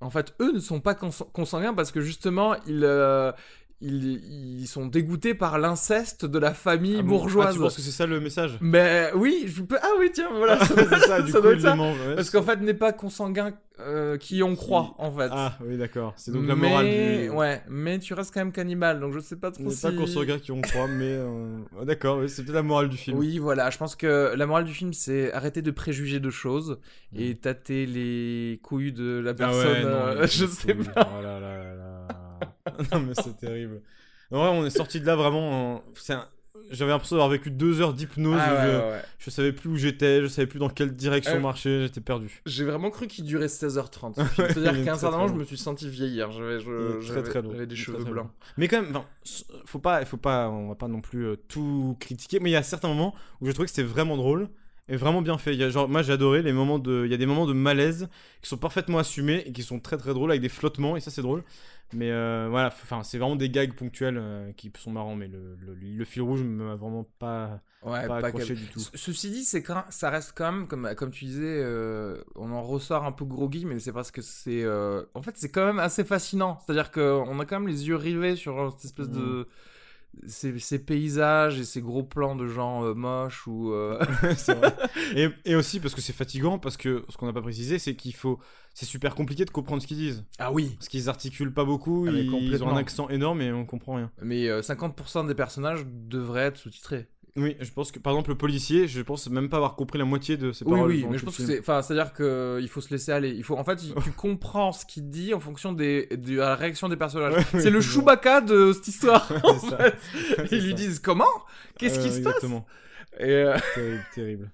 en 0.00 0.10
fait, 0.10 0.34
eux 0.40 0.52
ne 0.52 0.60
sont 0.60 0.80
pas 0.80 0.94
cons- 0.94 1.10
consanguins 1.32 1.74
parce 1.74 1.90
que 1.90 2.00
justement, 2.00 2.54
ils, 2.66 2.84
euh, 2.84 3.32
ils, 3.80 4.60
ils 4.60 4.66
sont 4.66 4.86
dégoûtés 4.86 5.34
par 5.34 5.58
l'inceste 5.58 6.24
de 6.24 6.38
la 6.38 6.52
famille 6.52 6.96
Ah 6.98 7.02
bon 7.02 7.08
bourgeoise. 7.18 7.46
Ah, 7.50 7.52
tu 7.54 7.58
penses 7.60 7.76
que 7.76 7.82
c'est 7.82 7.90
ça 7.92 8.06
le 8.06 8.18
message 8.20 8.58
Mais 8.60 9.10
oui, 9.14 9.44
je 9.46 9.62
peux. 9.62 9.78
Ah 9.80 9.90
oui, 10.00 10.10
tiens, 10.12 10.28
voilà. 10.34 10.58
ça- 10.64 10.98
ça, 11.00 11.22
du 11.22 11.30
ça 11.30 11.38
coup, 11.38 11.42
doit 11.44 11.52
être 11.54 11.60
ça. 11.60 11.76
ouais, 11.76 12.14
Parce 12.16 12.30
qu'en 12.30 12.42
fait, 12.42 12.56
n'est 12.56 12.74
pas 12.74 12.92
consanguin 12.92 13.52
euh, 13.80 14.16
qui 14.16 14.42
on 14.42 14.56
croit, 14.56 14.96
en 14.98 15.12
fait. 15.12 15.28
Ah, 15.30 15.56
oui, 15.64 15.76
d'accord. 15.78 16.12
C'est 16.16 16.32
donc 16.32 16.48
la 16.48 16.56
morale 16.56 16.86
Mais- 16.86 17.22
du. 17.26 17.30
Ouais, 17.30 17.62
mais 17.68 18.00
tu 18.00 18.14
restes 18.14 18.34
quand 18.34 18.40
même 18.40 18.50
cannibale, 18.50 18.98
donc 18.98 19.12
je 19.14 19.20
sais 19.20 19.36
pas 19.36 19.52
trop 19.52 19.62
n'est 19.62 19.70
si. 19.70 19.82
pas 19.82 19.90
regarde 20.16 20.40
qui 20.40 20.50
on 20.50 20.60
croit, 20.60 20.88
mais. 20.88 21.04
euh, 21.10 21.58
ah, 21.80 21.84
D'accord, 21.84 22.18
oui, 22.18 22.28
c'est 22.28 22.42
peut-être 22.42 22.56
la 22.56 22.62
morale 22.64 22.88
du 22.88 22.96
film. 22.96 23.16
Oui, 23.16 23.38
voilà, 23.38 23.70
je 23.70 23.78
pense 23.78 23.94
que 23.94 24.34
la 24.34 24.46
morale 24.46 24.64
du 24.64 24.72
film, 24.74 24.92
c'est 24.92 25.32
arrêter 25.32 25.62
de 25.62 25.70
préjuger 25.70 26.18
de 26.18 26.30
choses 26.30 26.80
et 27.16 27.36
tâter 27.36 27.86
les 27.86 28.58
couilles 28.64 28.92
de 28.92 29.20
la 29.20 29.30
Ah 29.30 29.34
personne. 29.34 29.68
ouais, 29.72 29.82
non, 29.84 29.88
euh, 29.90 30.26
je 30.26 30.46
sais 30.46 30.74
pas. 30.74 31.08
Oh 31.16 31.22
là 31.22 31.38
là 31.38 31.56
là 31.58 31.74
là. 31.76 31.87
non, 32.92 33.00
mais 33.00 33.14
c'est 33.14 33.36
terrible. 33.36 33.82
En 34.30 34.38
vrai, 34.38 34.48
on 34.50 34.66
est 34.66 34.70
sorti 34.70 35.00
de 35.00 35.06
là 35.06 35.16
vraiment. 35.16 35.82
un- 36.10 36.28
J'avais 36.70 36.90
l'impression 36.90 37.16
d'avoir 37.16 37.30
vécu 37.30 37.50
deux 37.50 37.80
heures 37.80 37.94
d'hypnose. 37.94 38.38
Ah 38.38 38.54
ouais, 38.54 38.60
je... 38.60 38.76
ouais, 38.76 38.90
ouais. 38.92 39.02
je 39.18 39.30
savais 39.30 39.52
plus 39.52 39.70
où 39.70 39.76
j'étais, 39.76 40.20
je 40.20 40.26
savais 40.26 40.46
plus 40.46 40.58
dans 40.58 40.68
quelle 40.68 40.94
direction 40.94 41.36
Euh, 41.36 41.40
marcher, 41.40 41.82
j'étais 41.82 42.02
perdu. 42.02 42.42
J'ai 42.44 42.64
vraiment 42.64 42.90
cru 42.90 43.06
qu'il 43.06 43.24
durait 43.24 43.46
16h30. 43.46 44.16
ce 44.16 44.24
film. 44.24 44.48
il 44.48 44.54
C'est-à-dire 44.54 44.76
est 44.76 44.84
qu'à 44.84 44.92
un 44.92 44.98
certain 44.98 45.16
moment, 45.16 45.28
je 45.28 45.38
me 45.38 45.44
suis 45.44 45.56
senti 45.56 45.88
vieillir. 45.88 46.30
J'avais, 46.30 46.58
des 46.58 46.62
cheveux 47.76 47.98
très, 47.98 48.10
blancs. 48.10 48.30
Mais 48.58 48.68
quand 48.68 48.82
même, 48.82 48.98
faut 49.64 49.78
pas, 49.78 50.04
faut 50.04 50.18
pas, 50.18 50.50
on 50.50 50.68
va 50.68 50.74
pas 50.74 50.88
non 50.88 51.00
plus 51.00 51.24
euh, 51.26 51.36
tout 51.48 51.96
critiquer. 52.00 52.38
Mais 52.40 52.50
il 52.50 52.54
y 52.54 52.56
a 52.56 52.62
certains 52.62 52.88
moments 52.88 53.14
où 53.40 53.46
je 53.46 53.52
trouvais 53.52 53.66
que 53.66 53.72
c'était 53.72 53.88
vraiment 53.88 54.16
drôle 54.18 54.48
et 54.88 54.96
vraiment 54.96 55.22
bien 55.22 55.38
fait. 55.38 55.52
Il 55.54 55.60
y 55.60 55.64
a, 55.64 55.70
genre, 55.70 55.88
moi 55.88 56.02
j'ai 56.02 56.12
adoré 56.12 56.42
les 56.42 56.52
moments 56.52 56.78
de, 56.78 57.02
il 57.06 57.10
y 57.10 57.14
a 57.14 57.16
des 57.18 57.26
moments 57.26 57.46
de 57.46 57.52
malaise 57.52 58.08
qui 58.42 58.48
sont 58.48 58.56
parfaitement 58.58 58.98
assumés 58.98 59.42
et 59.46 59.52
qui 59.52 59.62
sont 59.62 59.80
très 59.80 59.96
très 59.98 60.14
drôles 60.14 60.30
avec 60.30 60.40
des 60.42 60.48
flottements 60.48 60.96
et 60.96 61.00
ça 61.00 61.10
c'est 61.10 61.22
drôle. 61.22 61.44
Mais 61.92 62.10
euh, 62.10 62.48
voilà, 62.50 62.68
enfin 62.68 63.02
c'est 63.02 63.18
vraiment 63.18 63.36
des 63.36 63.48
gags 63.50 63.72
ponctuels 63.74 64.18
euh, 64.18 64.52
qui 64.52 64.70
sont 64.78 64.90
marrants. 64.92 65.16
Mais 65.16 65.28
le, 65.28 65.56
le, 65.56 65.74
le 65.74 66.04
fil 66.04 66.22
rouge 66.22 66.42
m'a 66.42 66.74
vraiment 66.76 67.04
pas, 67.18 67.60
Ouais, 67.82 68.06
pas, 68.06 68.20
pas 68.20 68.26
accroché 68.28 68.54
du 68.54 68.68
tout. 68.68 68.80
Ce- 68.80 68.90
Ceci 68.94 69.30
dit, 69.30 69.44
c'est 69.44 69.62
quand 69.62 69.84
ça 69.90 70.10
reste 70.10 70.32
quand 70.36 70.50
même, 70.52 70.66
comme, 70.66 70.92
comme 70.96 71.10
tu 71.12 71.24
disais, 71.26 71.44
euh, 71.62 72.22
on 72.34 72.50
en 72.52 72.62
ressort 72.62 73.04
un 73.04 73.12
peu 73.12 73.24
groggy, 73.24 73.64
mais 73.64 73.78
c'est 73.78 73.92
parce 73.92 74.10
que 74.10 74.20
c'est. 74.20 74.66
en 75.14 75.22
fait, 75.22 75.36
c'est 75.36 75.50
quand 75.50 75.64
même 75.64 75.78
assez 75.78 76.04
fascinant. 76.04 76.58
C'est-à-dire 76.66 76.90
qu'on 76.90 77.38
a 77.40 77.44
quand 77.46 77.60
même 77.60 77.68
les 77.68 77.86
yeux 77.88 77.96
rivés 77.96 78.36
sur 78.36 78.72
cette 78.72 78.84
espèce 78.86 79.10
de. 79.10 79.46
Ces, 80.26 80.58
ces 80.58 80.78
paysages 80.80 81.60
et 81.60 81.64
ces 81.64 81.80
gros 81.80 82.02
plans 82.02 82.34
de 82.34 82.46
gens 82.46 82.84
euh, 82.84 82.92
moches 82.94 83.46
ou. 83.46 83.72
euh, 83.72 83.98
vrai. 84.22 84.74
Et, 85.14 85.28
et 85.44 85.54
aussi 85.54 85.78
parce 85.80 85.94
que 85.94 86.00
c'est 86.00 86.12
fatigant, 86.12 86.58
parce 86.58 86.76
que 86.76 87.04
ce 87.08 87.16
qu'on 87.16 87.26
n'a 87.26 87.32
pas 87.32 87.40
précisé, 87.42 87.78
c'est 87.78 87.94
qu'il 87.94 88.14
faut, 88.14 88.38
c'est 88.74 88.84
super 88.86 89.14
compliqué 89.14 89.44
de 89.44 89.50
comprendre 89.50 89.80
ce 89.80 89.86
qu'ils 89.86 89.96
disent. 89.96 90.24
Ah 90.38 90.52
oui 90.52 90.74
Parce 90.78 90.88
qu'ils 90.88 91.08
articulent 91.08 91.52
pas 91.52 91.64
beaucoup, 91.64 92.06
Ah, 92.08 92.12
ils, 92.12 92.26
ils 92.32 92.64
ont 92.64 92.68
un 92.68 92.76
accent 92.76 93.08
énorme 93.08 93.40
et 93.42 93.52
on 93.52 93.64
comprend 93.64 93.94
rien. 93.94 94.10
Mais 94.20 94.48
euh, 94.48 94.60
50% 94.60 95.26
des 95.26 95.34
personnages 95.34 95.86
devraient 95.86 96.46
être 96.46 96.56
sous-titrés. 96.58 97.06
Oui, 97.36 97.56
je 97.60 97.70
pense 97.70 97.92
que 97.92 97.98
par 97.98 98.12
exemple 98.12 98.30
le 98.30 98.36
policier, 98.38 98.88
je 98.88 99.00
pense 99.02 99.28
même 99.30 99.48
pas 99.48 99.58
avoir 99.58 99.76
compris 99.76 99.98
la 99.98 100.04
moitié 100.04 100.36
de 100.36 100.50
ses 100.52 100.64
Oui, 100.64 100.72
paroles. 100.72 100.90
oui, 100.90 101.00
pendant 101.00 101.12
mais 101.12 101.18
je 101.18 101.24
pense 101.24 101.36
que 101.36 101.46
c'est. 101.46 101.60
Enfin, 101.60 101.82
c'est-à-dire 101.82 102.12
qu'il 102.12 102.68
faut 102.68 102.80
se 102.80 102.90
laisser 102.90 103.12
aller. 103.12 103.30
Il 103.30 103.44
faut, 103.44 103.56
en 103.56 103.64
fait, 103.64 103.82
il- 103.84 103.94
tu 104.02 104.10
comprends 104.16 104.72
ce 104.72 104.84
qu'il 104.86 105.08
dit 105.10 105.34
en 105.34 105.40
fonction 105.40 105.72
des, 105.72 106.06
de 106.06 106.36
la 106.36 106.54
réaction 106.56 106.88
des 106.88 106.96
personnages. 106.96 107.34
Ouais, 107.34 107.44
c'est 107.52 107.64
oui, 107.66 107.70
le 107.70 107.78
oui. 107.78 107.84
Chewbacca 107.84 108.40
de 108.40 108.72
cette 108.72 108.88
histoire. 108.88 109.30
en 109.44 109.54
fait. 109.54 109.96
Ils 110.52 110.62
lui 110.62 110.70
ça. 110.70 110.76
disent 110.76 110.98
comment? 111.00 111.24
Qu'est-ce 111.78 112.00
qui 112.00 112.08
Euh, 112.08 112.10
se 112.12 112.20
passe? 112.20 112.34
Exactement. 112.36 112.66
Et 113.20 113.24
euh, 113.30 113.56
terrible, 113.74 114.04
terrible. 114.14 114.52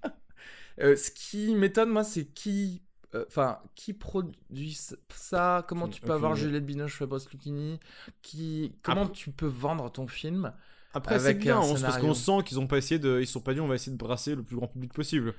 euh, 0.81 0.97
ce 0.97 1.11
qui 1.11 1.55
m'étonne, 1.55 1.91
moi, 1.91 2.05
c'est 2.05 2.25
qui 2.27 2.83
Enfin, 3.29 3.59
qui 3.77 3.93
produit 3.93 4.77
ça? 5.09 5.65
Comment 5.69 5.87
tu 5.87 6.01
peux 6.01 6.13
avoir. 6.13 6.35
Juliette 6.35 6.67
Binoche, 6.67 6.97
Fabrice 6.97 7.31
Lucchini 7.31 7.79
qui... 8.23 8.75
Comment 8.83 9.03
Après- 9.03 9.13
tu 9.15 9.31
peux 9.31 9.47
vendre 9.47 9.89
ton 9.93 10.09
film? 10.09 10.53
Après, 10.95 11.19
c'est 11.19 11.35
bien, 11.35 11.59
on- 11.59 11.69
parce 11.69 11.81
scénario. 11.81 12.07
qu'on 12.07 12.15
sent 12.15 12.45
qu'ils 12.47 12.59
ont 12.61 12.67
pas 12.67 12.79
essayé 12.79 12.99
de. 12.99 13.21
Ils 13.21 13.27
sont 13.27 13.41
pas 13.41 13.53
dit, 13.55 13.61
on 13.61 13.67
va 13.67 13.75
essayer 13.75 13.93
de 13.93 13.99
brasser 13.99 14.35
le 14.35 14.43
plus 14.43 14.57
grand 14.57 14.69
public 14.69 14.93
possible. 14.93 15.35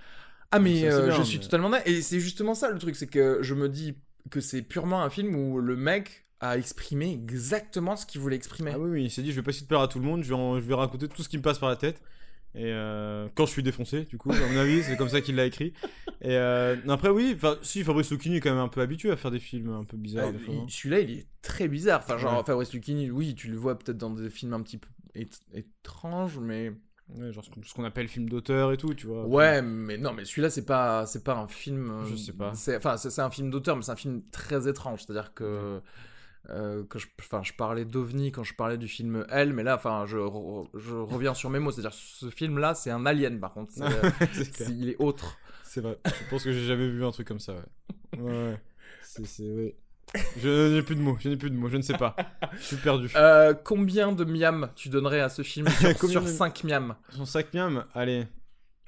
Ah 0.52 0.60
mais 0.60 0.82
Ça, 0.82 0.98
euh, 0.98 1.08
bien, 1.08 1.16
je 1.18 1.24
suis 1.24 1.38
mais- 1.40 1.44
totalement 1.44 1.70
d'accord. 1.70 1.88
Et 1.92 2.02
c'est 2.02 2.20
justement 2.20 2.54
ça 2.54 2.70
le 2.70 2.78
truc, 2.78 2.96
c'est 2.96 3.08
que 3.08 3.40
je 3.42 3.54
me 3.56 3.68
dis 3.70 3.96
que 4.30 4.42
c'est 4.42 4.62
purement 4.62 5.02
un 5.02 5.10
film 5.10 5.36
où 5.36 5.60
le 5.60 5.76
mec 5.76 6.26
a 6.42 6.58
exprimé 6.58 7.12
exactement 7.14 7.96
ce 7.96 8.06
qu'il 8.06 8.22
voulait 8.22 8.36
exprimer. 8.36 8.72
Ah 8.74 8.80
oui, 8.80 8.90
oui, 8.92 9.04
il 9.06 9.12
s'est 9.12 9.22
dit, 9.24 9.32
je 9.32 9.36
vais 9.38 9.42
pas 9.42 9.50
essayer 9.50 9.64
de 9.64 9.68
plaire 9.68 9.82
à 9.82 9.88
tout 9.88 10.00
le 10.00 10.06
monde, 10.06 10.24
je 10.24 10.30
vais, 10.30 10.36
en- 10.36 10.60
je 10.60 10.66
vais 10.66 10.74
raconter 10.76 11.08
tout 11.08 11.24
ce 11.24 11.30
qui 11.30 11.38
me 11.38 11.42
passe 11.44 11.58
par 11.60 11.70
la 11.70 11.76
tête. 11.76 12.02
Et 12.58 12.72
euh, 12.72 13.28
quand 13.36 13.46
je 13.46 13.52
suis 13.52 13.64
défoncé, 13.64 14.06
du 14.06 14.18
coup, 14.18 14.32
à 14.32 14.36
mon 14.50 14.58
avis, 14.58 14.82
c'est 14.84 14.96
comme 14.96 15.10
ça 15.10 15.20
qu'il 15.20 15.36
l'a 15.36 15.46
écrit. 15.46 15.74
Et 16.22 16.38
euh, 16.38 16.78
après, 16.88 17.10
oui, 17.10 17.38
si 17.62 17.84
Fabrice 17.84 18.10
Lucchini 18.12 18.38
est 18.38 18.40
quand 18.40 18.52
même 18.52 18.60
un 18.64 18.70
peu 18.70 18.80
habitué 18.80 19.12
à 19.12 19.18
faire 19.18 19.30
des 19.32 19.40
films 19.42 19.74
un 19.74 19.84
peu 19.84 19.98
bizarres. 19.98 20.32
Ah, 20.34 20.52
hein. 20.52 20.66
Celui-là, 20.70 21.00
il 21.02 21.12
est 21.12 21.26
très 21.42 21.68
bizarre. 21.68 22.02
Enfin, 22.02 22.18
genre, 22.18 22.38
Ouais. 22.38 22.44
Fabrice 22.46 22.72
Lucchini, 22.74 23.12
oui, 23.12 23.36
tu 23.36 23.50
le 23.50 23.58
vois 23.58 23.78
peut-être 23.78 23.98
dans 23.98 24.10
des 24.12 24.30
films 24.30 24.54
un 24.54 24.62
petit 24.62 24.78
peu 24.78 24.88
ét- 25.16 25.42
étranges, 25.54 26.38
mais... 26.40 26.72
Ouais, 27.10 27.32
genre 27.32 27.44
ce 27.46 27.74
qu'on- 27.74 27.84
appelle 27.84 28.08
film 28.08 28.28
d'auteur 28.30 28.72
et 28.72 28.78
tout, 28.78 28.94
tu 28.96 29.06
vois. 29.06 29.26
Ouais, 29.28 29.62
mais 29.62 29.98
non, 29.98 30.12
mais 30.14 30.26
celui-là, 30.26 30.50
c'est 30.50 30.66
pas, 30.66 31.06
c'est 31.06 31.24
pas 31.24 31.36
un 31.36 31.48
film... 31.48 32.04
Je 32.10 32.16
sais 32.16 32.34
pas. 32.34 32.54
c'est- 32.56 32.76
Enfin, 32.78 32.98
c'est 32.98 33.22
un 33.22 33.30
film 33.30 33.52
d'auteur, 33.52 33.76
mais 33.76 33.84
c'est 33.84 33.92
un 33.92 33.96
film 33.96 34.24
très 34.32 34.68
étrange. 34.68 35.02
C'est-à-dire 35.06 35.34
que... 35.36 35.82
euh, 36.50 36.84
que 36.86 36.98
je, 37.00 37.08
enfin, 37.20 37.42
je 37.44 37.54
parlais 37.54 37.86
d'OVNI 37.86 38.32
quand 38.32 38.44
je 38.44 38.54
parlais 38.56 38.78
du 38.78 38.88
film 38.88 39.26
Elle, 39.30 39.54
mais 39.54 39.64
là, 39.64 39.76
enfin, 39.76 40.06
je, 40.08 40.18
re- 40.18 40.68
je 40.76 40.96
reviens 40.96 41.34
sur 41.36 41.50
mes 41.52 41.60
mots. 41.60 41.72
C'est-à-dire, 41.72 41.94
ce 41.94 42.30
film-là, 42.32 42.74
c'est 42.76 42.90
un 42.92 43.06
alien, 43.06 43.40
par 43.40 43.54
contre. 43.54 43.74
Euh, 43.82 44.10
il 44.70 44.90
est 44.90 44.98
autre. 45.00 45.38
C'est 45.64 45.82
vrai. 45.82 46.00
Je 46.06 46.30
pense 46.30 46.44
que 46.44 46.52
j'ai 46.52 46.66
jamais 46.66 46.88
vu 46.90 47.04
un 47.06 47.12
truc 47.12 47.28
comme 47.28 47.40
ça, 47.40 47.54
ouais. 47.54 48.20
Ouais, 48.20 48.32
ouais. 48.32 48.62
C'est, 49.04 49.26
c'est, 49.28 49.52
ouais. 49.52 49.76
Je 50.42 50.74
n'ai 50.76 50.82
plus 50.82 50.96
de 50.96 51.02
mots, 51.02 51.18
je 51.20 51.30
n'ai 51.30 51.36
plus 51.38 51.50
de 51.50 51.56
mots, 51.56 51.68
je 51.70 51.78
ne 51.78 51.82
sais 51.82 51.98
pas. 51.98 52.16
Je 52.58 52.64
suis 52.64 52.76
perdu. 52.78 53.10
Euh, 53.16 53.54
combien 53.54 54.12
de 54.14 54.24
miam 54.24 54.70
tu 54.76 54.90
donnerais 54.90 55.20
à 55.20 55.30
ce 55.30 55.42
film 55.42 55.68
sur, 55.70 56.10
sur 56.10 56.22
de- 56.24 56.28
5 56.28 56.64
miam 56.64 56.96
Son 57.10 57.26
sac 57.26 57.54
miam, 57.54 57.84
allez. 57.94 58.26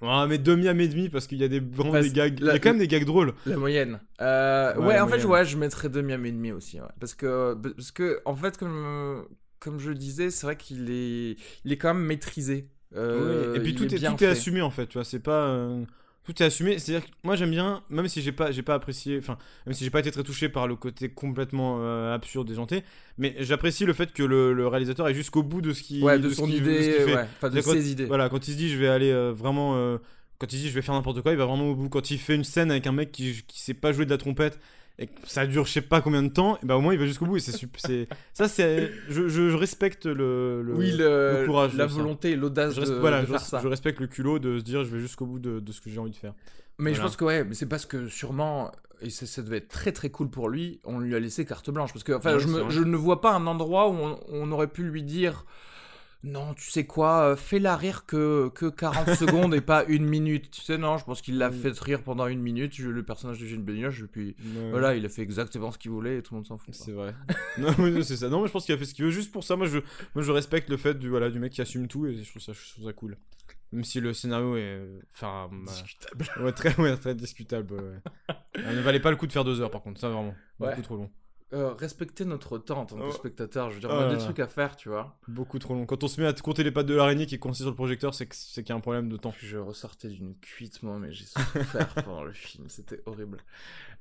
On 0.02 0.08
va 0.08 0.28
mettre 0.28 0.44
2 0.44 0.56
miam 0.56 0.80
et 0.80 0.88
demi 0.88 1.10
parce 1.10 1.26
qu'il 1.28 1.40
y 1.40 1.44
a 1.44 1.48
des, 1.48 1.60
vraiment 1.60 1.92
Parce- 1.94 2.06
des 2.08 2.14
gags. 2.14 2.40
la- 2.40 2.52
Il 2.52 2.54
y 2.54 2.56
a 2.58 2.60
quand 2.60 2.70
même 2.70 2.78
des 2.78 2.88
gags 2.88 3.04
drôles. 3.04 3.34
La 3.46 3.58
moyenne. 3.58 4.00
Euh, 4.22 4.76
Ouais, 4.78 4.86
ouais, 4.88 5.00
en 5.00 5.08
fait, 5.08 5.26
ouais, 5.26 5.44
je 5.44 5.58
mettrais 5.58 5.90
2 5.90 6.02
miam 6.04 6.24
et 6.26 6.32
demi 6.32 6.52
aussi. 6.52 6.80
ouais. 6.80 6.88
Parce 7.00 7.16
que, 7.16 7.56
parce 7.76 7.92
que, 7.92 8.22
en 8.26 8.36
fait, 8.36 8.58
comme, 8.58 9.26
comme 9.60 9.80
je 9.80 9.90
le 9.90 9.96
disais, 9.96 10.30
c'est 10.30 10.46
vrai 10.46 10.56
qu'il 10.56 10.92
est, 10.92 11.36
il 11.66 11.72
est 11.74 11.78
quand 11.78 11.94
même 11.94 12.04
maîtrisé. 12.06 12.70
Euh, 12.96 13.52
Oui, 13.54 13.58
Et 13.58 13.64
puis 13.64 13.76
tout 13.76 13.84
est, 13.94 13.98
tout 14.00 14.24
est 14.24 14.28
assumé 14.28 14.62
en 14.62 14.70
fait, 14.70 14.88
tu 14.88 14.94
vois. 14.98 15.04
C'est 15.04 15.20
pas. 15.20 15.68
Tout 16.28 16.44
est 16.44 16.46
assumé. 16.46 16.78
C'est-à-dire 16.78 17.08
que 17.08 17.12
moi 17.24 17.36
j'aime 17.38 17.52
bien, 17.52 17.82
même 17.90 18.08
si 18.10 18.22
j'ai 18.22 18.34
pas, 18.34 18.52
j'ai 18.52 18.62
pas 18.62 18.74
apprécié, 18.76 19.18
enfin, 19.18 19.38
même 19.66 19.74
si 19.74 19.84
j'ai 19.86 19.90
pas 19.90 20.02
été 20.02 20.12
très 20.12 20.24
touché 20.24 20.50
par 20.50 20.68
le 20.68 20.76
côté 20.76 21.08
complètement 21.10 21.78
euh, 21.80 22.14
absurde 22.14 22.52
et 22.52 22.54
janté, 22.54 22.84
mais 23.18 23.34
j'apprécie 23.40 23.86
le 23.86 23.94
fait 23.94 24.12
que 24.12 24.24
le, 24.24 24.52
le 24.54 24.68
réalisateur 24.68 25.08
est 25.08 25.14
jusqu'au 25.14 25.42
bout 25.42 25.62
de 25.62 25.72
ce 25.72 25.82
qu'il 25.82 26.04
Ouais, 26.04 26.20
de 26.20 26.30
son 26.30 26.46
de 26.46 26.52
idée, 26.52 27.06
ouais, 27.06 27.26
enfin 27.38 27.50
de 27.50 27.62
ses 27.62 27.92
idées. 27.92 28.06
Voilà, 28.06 28.28
quand 28.28 28.46
il 28.48 28.52
se 28.52 28.58
dit 28.58 28.70
je 28.70 28.78
vais 28.78 28.90
aller 28.90 29.10
euh, 29.10 29.32
vraiment. 29.34 29.76
euh, 29.78 29.98
quand 30.38 30.52
il 30.54 30.58
se 30.58 30.64
dit 30.64 30.70
je 30.70 30.76
vais 30.76 30.82
faire 30.84 30.94
n'importe 30.96 31.22
quoi, 31.22 31.32
il 31.32 31.38
va 31.38 31.46
vraiment 31.46 31.70
au 31.70 31.76
bout. 31.76 31.90
Quand 31.90 32.12
il 32.12 32.20
fait 32.20 32.36
une 32.36 32.44
scène 32.44 32.70
avec 32.72 32.86
un 32.88 32.92
mec 32.92 33.12
qui, 33.14 33.42
qui 33.48 33.62
sait 33.62 33.74
pas 33.74 33.92
jouer 33.94 34.06
de 34.06 34.12
la 34.12 34.18
trompette 34.18 34.60
et 35.00 35.08
que 35.08 35.14
ça 35.26 35.46
dure 35.46 35.66
je 35.66 35.72
sais 35.74 35.82
pas 35.82 36.02
combien 36.02 36.24
de 36.24 36.30
temps, 36.30 36.58
et 36.64 36.66
bah 36.66 36.76
au 36.78 36.82
moins 36.82 36.94
il 36.94 37.00
va 37.00 37.06
jusqu'au 37.06 37.26
bout. 37.26 37.38
Et 37.38 37.40
c'est 37.40 37.52
c'est 37.78 38.08
ça, 38.34 38.48
c'est. 38.48 38.92
Je, 39.10 39.28
je, 39.28 39.50
je 39.50 39.56
respecte 39.56 40.06
le. 40.06 40.62
le- 40.64 40.74
oui, 40.76 40.92
le, 40.92 41.42
le 41.42 41.46
courage 41.46 41.76
la 41.76 41.86
volonté 41.86 42.32
et 42.32 42.36
l'audace 42.36 42.74
je, 42.76 42.82
de, 42.82 42.94
voilà, 42.96 43.22
de 43.22 43.28
je, 43.28 43.32
faire 43.32 43.40
res- 43.42 43.46
ça. 43.50 43.60
je 43.62 43.68
respecte 43.68 44.00
le 44.00 44.08
culot 44.08 44.40
de 44.40 44.58
se 44.60 44.64
dire 44.64 44.84
je 44.84 44.90
vais 44.96 45.00
jusqu'au 45.00 45.26
bout 45.26 45.40
de, 45.40 45.60
de 45.60 45.72
ce 45.72 45.82
que 45.82 45.90
j'ai 45.90 46.00
envie 46.00 46.12
de 46.12 46.16
faire. 46.16 46.34
Mais 46.80 46.94
je 46.94 47.02
pense 47.02 47.16
que 47.16 47.26
ouais, 47.26 47.44
mais 47.44 47.56
c'est 47.56 47.66
parce 47.68 47.86
que 47.88 48.08
sûrement, 48.08 48.72
et 49.02 49.10
ça, 49.10 49.26
ça 49.26 49.42
devait 49.42 49.58
être 49.58 49.68
très 49.68 49.92
très 49.92 50.10
cool 50.10 50.30
pour 50.30 50.48
lui, 50.50 50.80
on 50.84 51.00
lui 51.00 51.16
a 51.16 51.20
laissé 51.20 51.44
carte 51.46 51.70
blanche. 51.72 51.92
Parce 51.94 52.04
que 52.04 52.14
enfin, 52.14 52.34
Ouais, 52.36 52.40
je, 52.40 52.48
me- 52.48 52.70
je 52.70 52.82
ne 52.82 52.96
vois 52.96 53.20
pas 53.22 53.34
un 53.34 53.48
endroit 53.48 53.90
où 53.90 53.94
on, 53.96 54.20
on 54.30 54.52
aurait 54.52 54.68
pu 54.68 54.84
lui 54.84 55.02
dire 55.04 55.46
non, 56.28 56.54
tu 56.54 56.70
sais 56.70 56.86
quoi, 56.86 57.22
euh, 57.32 57.36
fais-la 57.36 57.76
rire 57.76 58.06
que, 58.06 58.50
que 58.50 58.68
40 58.70 59.10
secondes 59.16 59.54
et 59.56 59.62
pas 59.62 59.84
une 59.86 60.06
minute. 60.06 60.52
Tu 60.52 60.62
sais, 60.62 60.78
non, 60.78 60.98
je 60.98 61.06
pense 61.06 61.22
qu'il 61.22 61.38
l'a 61.38 61.50
Mm. 61.50 61.54
fait 61.54 61.80
rire 61.80 62.04
pendant 62.04 62.28
une 62.28 62.42
minute, 62.42 62.74
je- 62.76 62.90
le 62.90 63.04
personnage 63.04 63.40
de 63.40 63.46
Gilles 63.46 63.64
Benioche, 63.64 64.02
et 64.02 64.08
puis 64.08 64.36
Ouais. 64.40 64.70
voilà, 64.70 64.96
il 64.96 65.06
a 65.06 65.10
fait 65.10 65.22
exactement 65.22 65.72
ce 65.72 65.78
qu'il 65.78 65.92
voulait 65.92 66.18
et 66.18 66.22
tout 66.22 66.34
le 66.34 66.38
monde 66.40 66.46
s'en 66.48 66.58
fout. 66.58 66.74
C'est 66.76 66.92
vrai. 66.92 67.16
non, 67.58 67.74
mais 67.80 68.04
c'est 68.04 68.18
ça. 68.18 68.30
Non, 68.30 68.42
mais 68.42 68.48
je 68.48 68.52
pense 68.52 68.66
qu'il 68.66 68.76
a 68.76 68.78
fait 68.78 68.86
ce 68.86 68.94
qu'il 68.94 69.06
veut 69.06 69.12
juste 69.12 69.32
pour 69.32 69.44
ça. 69.44 69.56
Moi, 69.56 69.68
je, 69.68 69.80
moi, 70.16 70.24
je 70.24 70.32
respecte 70.32 70.70
le 70.70 70.78
fait 70.78 70.94
du, 71.00 71.10
voilà, 71.10 71.30
du 71.30 71.40
mec 71.40 71.52
qui 71.54 71.62
assume 71.62 71.88
tout 71.88 72.06
et 72.06 72.16
je 72.16 72.30
trouve 72.30 72.42
ça, 72.42 72.54
je 72.54 72.74
trouve 72.74 72.86
ça 72.86 72.94
cool. 72.94 73.18
Même 73.74 73.84
si 73.84 74.00
le 74.00 74.14
scénario 74.14 74.56
est. 74.56 74.62
euh, 74.62 75.00
Enfin. 75.14 75.50
bah, 75.52 75.72
Discutable. 75.72 76.26
ouais, 76.42 76.52
très, 76.54 76.76
ouais, 76.82 76.96
très 76.98 77.16
discutable. 77.16 77.74
ouais. 77.74 78.34
Ça 78.56 78.72
ne 78.74 78.82
valait 78.82 79.00
pas 79.02 79.12
le 79.12 79.18
coup 79.18 79.28
de 79.28 79.32
faire 79.34 79.44
deux 79.44 79.60
heures, 79.62 79.72
par 79.72 79.82
contre. 79.82 80.00
Ça, 80.00 80.08
vraiment. 80.10 80.34
Beaucoup 80.60 80.82
trop 80.82 80.96
long. 80.96 81.10
Euh, 81.54 81.72
respecter 81.76 82.26
notre 82.26 82.58
temps 82.58 82.80
en 82.82 82.86
tant 82.86 82.98
que 82.98 83.04
Oh. 83.08 83.12
spectateur, 83.12 83.70
je 83.70 83.76
veux 83.76 83.80
dire, 83.80 83.90
on 83.90 83.98
a 84.00 84.06
là 84.08 84.14
des 84.16 84.18
trucs 84.22 84.40
à 84.40 84.48
faire, 84.48 84.76
tu 84.76 84.90
vois. 84.90 85.18
Beaucoup 85.30 85.60
trop 85.60 85.76
long. 85.76 85.86
Quand 85.86 86.04
on 86.04 86.10
se 86.10 86.20
met 86.20 86.28
à 86.28 86.34
compter 86.34 86.62
les 86.62 86.72
pattes 86.72 86.88
de 86.88 86.94
l'araignée 86.94 87.26
qui 87.26 87.36
est 87.36 87.38
coincée 87.38 87.64
sur 87.64 87.70
le 87.70 87.76
projecteur, 87.76 88.14
c'est 88.14 88.28
qu'il 88.28 88.68
y 88.68 88.72
a 88.74 88.76
un 88.76 88.82
problème 88.82 89.08
de 89.08 89.16
temps. 89.16 89.34
Je 89.40 89.58
ressortais 89.58 90.10
d'une 90.10 90.36
cuite, 90.42 90.84
moi, 90.84 91.00
mais 91.00 91.14
j'ai 91.14 91.24
souffert 91.24 91.88
pendant 92.06 92.26
le 92.26 92.34
film, 92.34 92.66
c'était 92.68 93.02
horrible. 93.06 93.38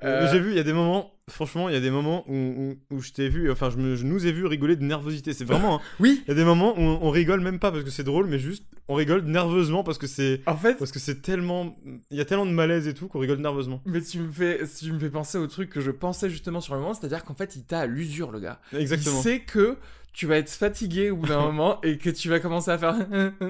Euh, 0.03 0.29
J'ai 0.33 0.41
vu, 0.41 0.51
il 0.51 0.57
y 0.57 0.59
a 0.59 0.65
des 0.65 0.73
moments, 0.73 1.15
franchement, 1.29 1.69
il 1.69 1.75
y 1.75 1.79
a 1.79 1.81
des 1.81 1.93
moments 1.93 2.25
où, 2.29 2.35
où, 2.35 2.97
où 2.97 3.01
je 3.01 3.13
t'ai 3.13 3.29
vu, 3.29 3.49
enfin, 3.53 3.71
je, 3.71 3.77
me- 3.77 3.95
je 3.95 4.05
nous 4.05 4.27
ai 4.27 4.33
vu 4.33 4.45
rigoler 4.47 4.75
de 4.75 4.83
nervosité. 4.85 5.33
C'est 5.33 5.45
vraiment. 5.45 5.77
hein, 5.77 5.81
Oui, 6.01 6.23
Il 6.27 6.29
y 6.29 6.33
a 6.33 6.35
des 6.35 6.45
moments 6.45 6.75
où 6.77 6.81
on, 6.81 6.99
on 7.03 7.11
rigole 7.11 7.41
même 7.43 7.61
pas 7.61 7.71
parce 7.71 7.85
que 7.85 7.91
c'est 7.91 8.03
drôle, 8.05 8.27
mais 8.27 8.41
juste 8.41 8.65
on 8.89 8.95
rigole 8.95 9.23
nerveusement 9.23 9.83
parce 9.83 9.99
que 9.99 10.07
c'est. 10.07 10.43
en 10.47 10.57
fait, 10.57 10.75
Parce 10.75 10.93
que 10.93 10.99
c'est 10.99 11.23
tellement. 11.23 11.77
Il 12.11 12.17
y 12.17 12.21
a 12.21 12.25
tellement 12.25 12.47
de 12.47 12.53
malaise 12.53 12.87
et 12.87 12.95
tout 12.95 13.09
qu'on 13.09 13.19
rigole 13.19 13.39
nerveusement. 13.39 13.83
Mais 13.85 14.01
tu 14.01 14.21
me 14.21 14.31
fais, 14.31 14.61
tu 14.79 14.93
me 14.93 14.99
fais 14.99 15.11
penser 15.11 15.39
au 15.39 15.47
truc 15.47 15.71
que 15.71 15.81
je 15.81 15.91
pensais 15.91 16.31
justement 16.31 16.61
sur 16.61 16.75
le 16.75 16.81
moment, 16.81 16.95
c'est-à-dire 16.95 17.25
qu'en 17.25 17.35
fait, 17.35 17.57
il 17.57 17.65
t'a 17.65 17.81
à 17.81 17.87
l'usure, 17.87 18.31
le 18.31 18.41
gars. 18.41 18.61
Exactement. 18.73 19.19
Il 19.19 19.23
sait 19.23 19.41
que 19.41 19.77
tu 20.17 20.27
vas 20.27 20.39
être 20.39 20.49
fatigué 20.49 21.11
au 21.11 21.17
bout 21.17 21.27
d'un 21.27 21.41
moment 21.43 21.79
et 21.83 21.99
que 21.99 22.09
tu 22.09 22.31
vas 22.31 22.41
commencer 22.41 22.71
à 22.71 22.79
faire. 22.79 22.97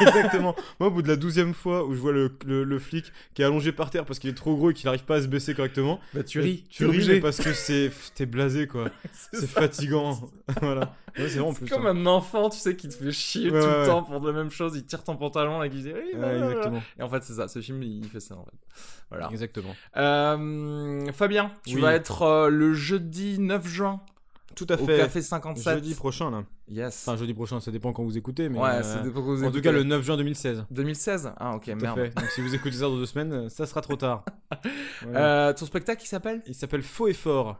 Exactement. 0.00 0.56
Moi, 0.80 0.88
au 0.88 0.90
bout 0.90 1.02
de 1.02 1.06
la 1.08 1.14
douzième 1.14 1.54
fois 1.54 1.84
où 1.86 1.94
je 1.94 2.00
vois 2.00 2.10
le, 2.12 2.32
le, 2.44 2.64
le 2.64 2.78
flic 2.80 3.12
qui 3.32 3.42
est 3.42 3.44
allongé 3.44 3.70
par 3.70 3.90
terre 3.90 4.04
parce 4.04 4.18
qu'il 4.18 4.30
est 4.30 4.34
trop 4.34 4.56
gros 4.56 4.72
et 4.72 4.74
qu'il 4.74 4.86
n'arrive 4.86 5.04
pas 5.04 5.16
à 5.16 5.22
se 5.22 5.28
baisser 5.28 5.54
correctement, 5.54 6.00
bah, 6.14 6.24
tu 6.24 6.40
ris. 6.40 6.64
Tu 6.68 6.84
ris, 6.84 7.20
parce 7.20 7.38
que 7.38 7.52
c'est. 7.52 7.92
T'es 8.16 8.26
blasé, 8.26 8.66
quoi. 8.66 8.90
C'est 9.32 9.46
fatigant. 9.46 10.18
voilà. 10.60 10.96
Ouais, 11.16 11.28
c'est 11.30 11.38
comme 11.38 11.54
ça. 11.84 11.88
un 11.88 12.04
enfant, 12.06 12.50
tu 12.50 12.58
sais, 12.58 12.76
qui 12.76 12.88
te 12.88 12.94
fait 12.94 13.10
chier 13.12 13.50
Ouais, 13.50 13.60
tout 13.60 13.66
ouais, 13.66 13.80
le 13.80 13.86
temps 13.86 14.02
pour 14.02 14.20
la 14.26 14.32
même 14.32 14.50
chose. 14.50 14.72
Il 14.76 14.84
tire 14.84 15.02
ton 15.04 15.16
pantalon 15.16 15.62
et 15.62 15.70
qui 15.70 15.80
dit. 15.82 15.92
Oui, 15.94 16.24
exactement. 16.24 16.82
Et 16.98 17.02
en 17.02 17.08
fait, 17.08 17.22
c'est 17.22 17.34
ça. 17.34 17.48
Ce 17.48 17.60
film, 17.60 17.82
il 17.82 18.04
fait 18.08 18.20
ça, 18.20 18.34
en 18.36 18.44
fait. 18.44 18.50
Voilà. 19.10 19.28
Exactement. 19.30 19.74
Euh, 19.96 21.10
Fabien, 21.12 21.52
tu 21.64 21.76
Oui. 21.76 21.80
vas 21.80 21.94
être 21.94 22.22
euh, 22.22 22.48
le 22.50 22.74
jeudi 22.74 23.38
9 23.38 23.66
juin 23.66 24.00
Tout 24.56 24.66
à 24.70 24.74
au 24.74 24.84
fait. 24.86 24.96
Café 24.98 25.22
57. 25.22 25.74
Jeudi 25.74 25.94
prochain, 25.94 26.30
là. 26.32 26.42
Yes. 26.68 27.06
Enfin, 27.06 27.16
jeudi 27.16 27.32
prochain, 27.34 27.60
ça 27.60 27.70
dépend 27.70 27.92
quand 27.92 28.02
vous 28.02 28.18
écoutez, 28.18 28.48
mais. 28.48 28.58
ouais, 28.58 28.68
euh, 28.70 28.82
c'est 28.82 29.02
dépend 29.04 29.20
quand 29.20 29.26
vous 29.26 29.44
En 29.44 29.50
tout 29.52 29.58
écoutez. 29.58 29.62
cas, 29.62 29.72
le 29.72 29.84
9 29.84 30.02
juin 30.02 30.16
2016. 30.16 30.64
2016 30.70 31.32
Ah, 31.36 31.54
ok, 31.54 31.64
Tout 31.66 31.70
à 31.70 31.74
merde. 31.76 31.96
fait. 32.00 32.14
Donc, 32.20 32.28
si 32.30 32.40
vous 32.40 32.54
écoutez 32.54 32.76
ça 32.76 32.82
dans 32.86 32.96
deux 32.96 33.06
semaines, 33.06 33.32
euh, 33.32 33.48
ça 33.48 33.66
sera 33.66 33.80
trop 33.82 33.96
tard. 33.96 34.24
Voilà. 35.02 35.48
Euh, 35.48 35.52
ton 35.52 35.66
spectacle, 35.66 36.02
il 36.02 36.08
s'appelle? 36.08 36.42
Il 36.46 36.54
s'appelle 36.54 36.82
Faux 36.82 37.06
et 37.06 37.12
Fort. 37.12 37.56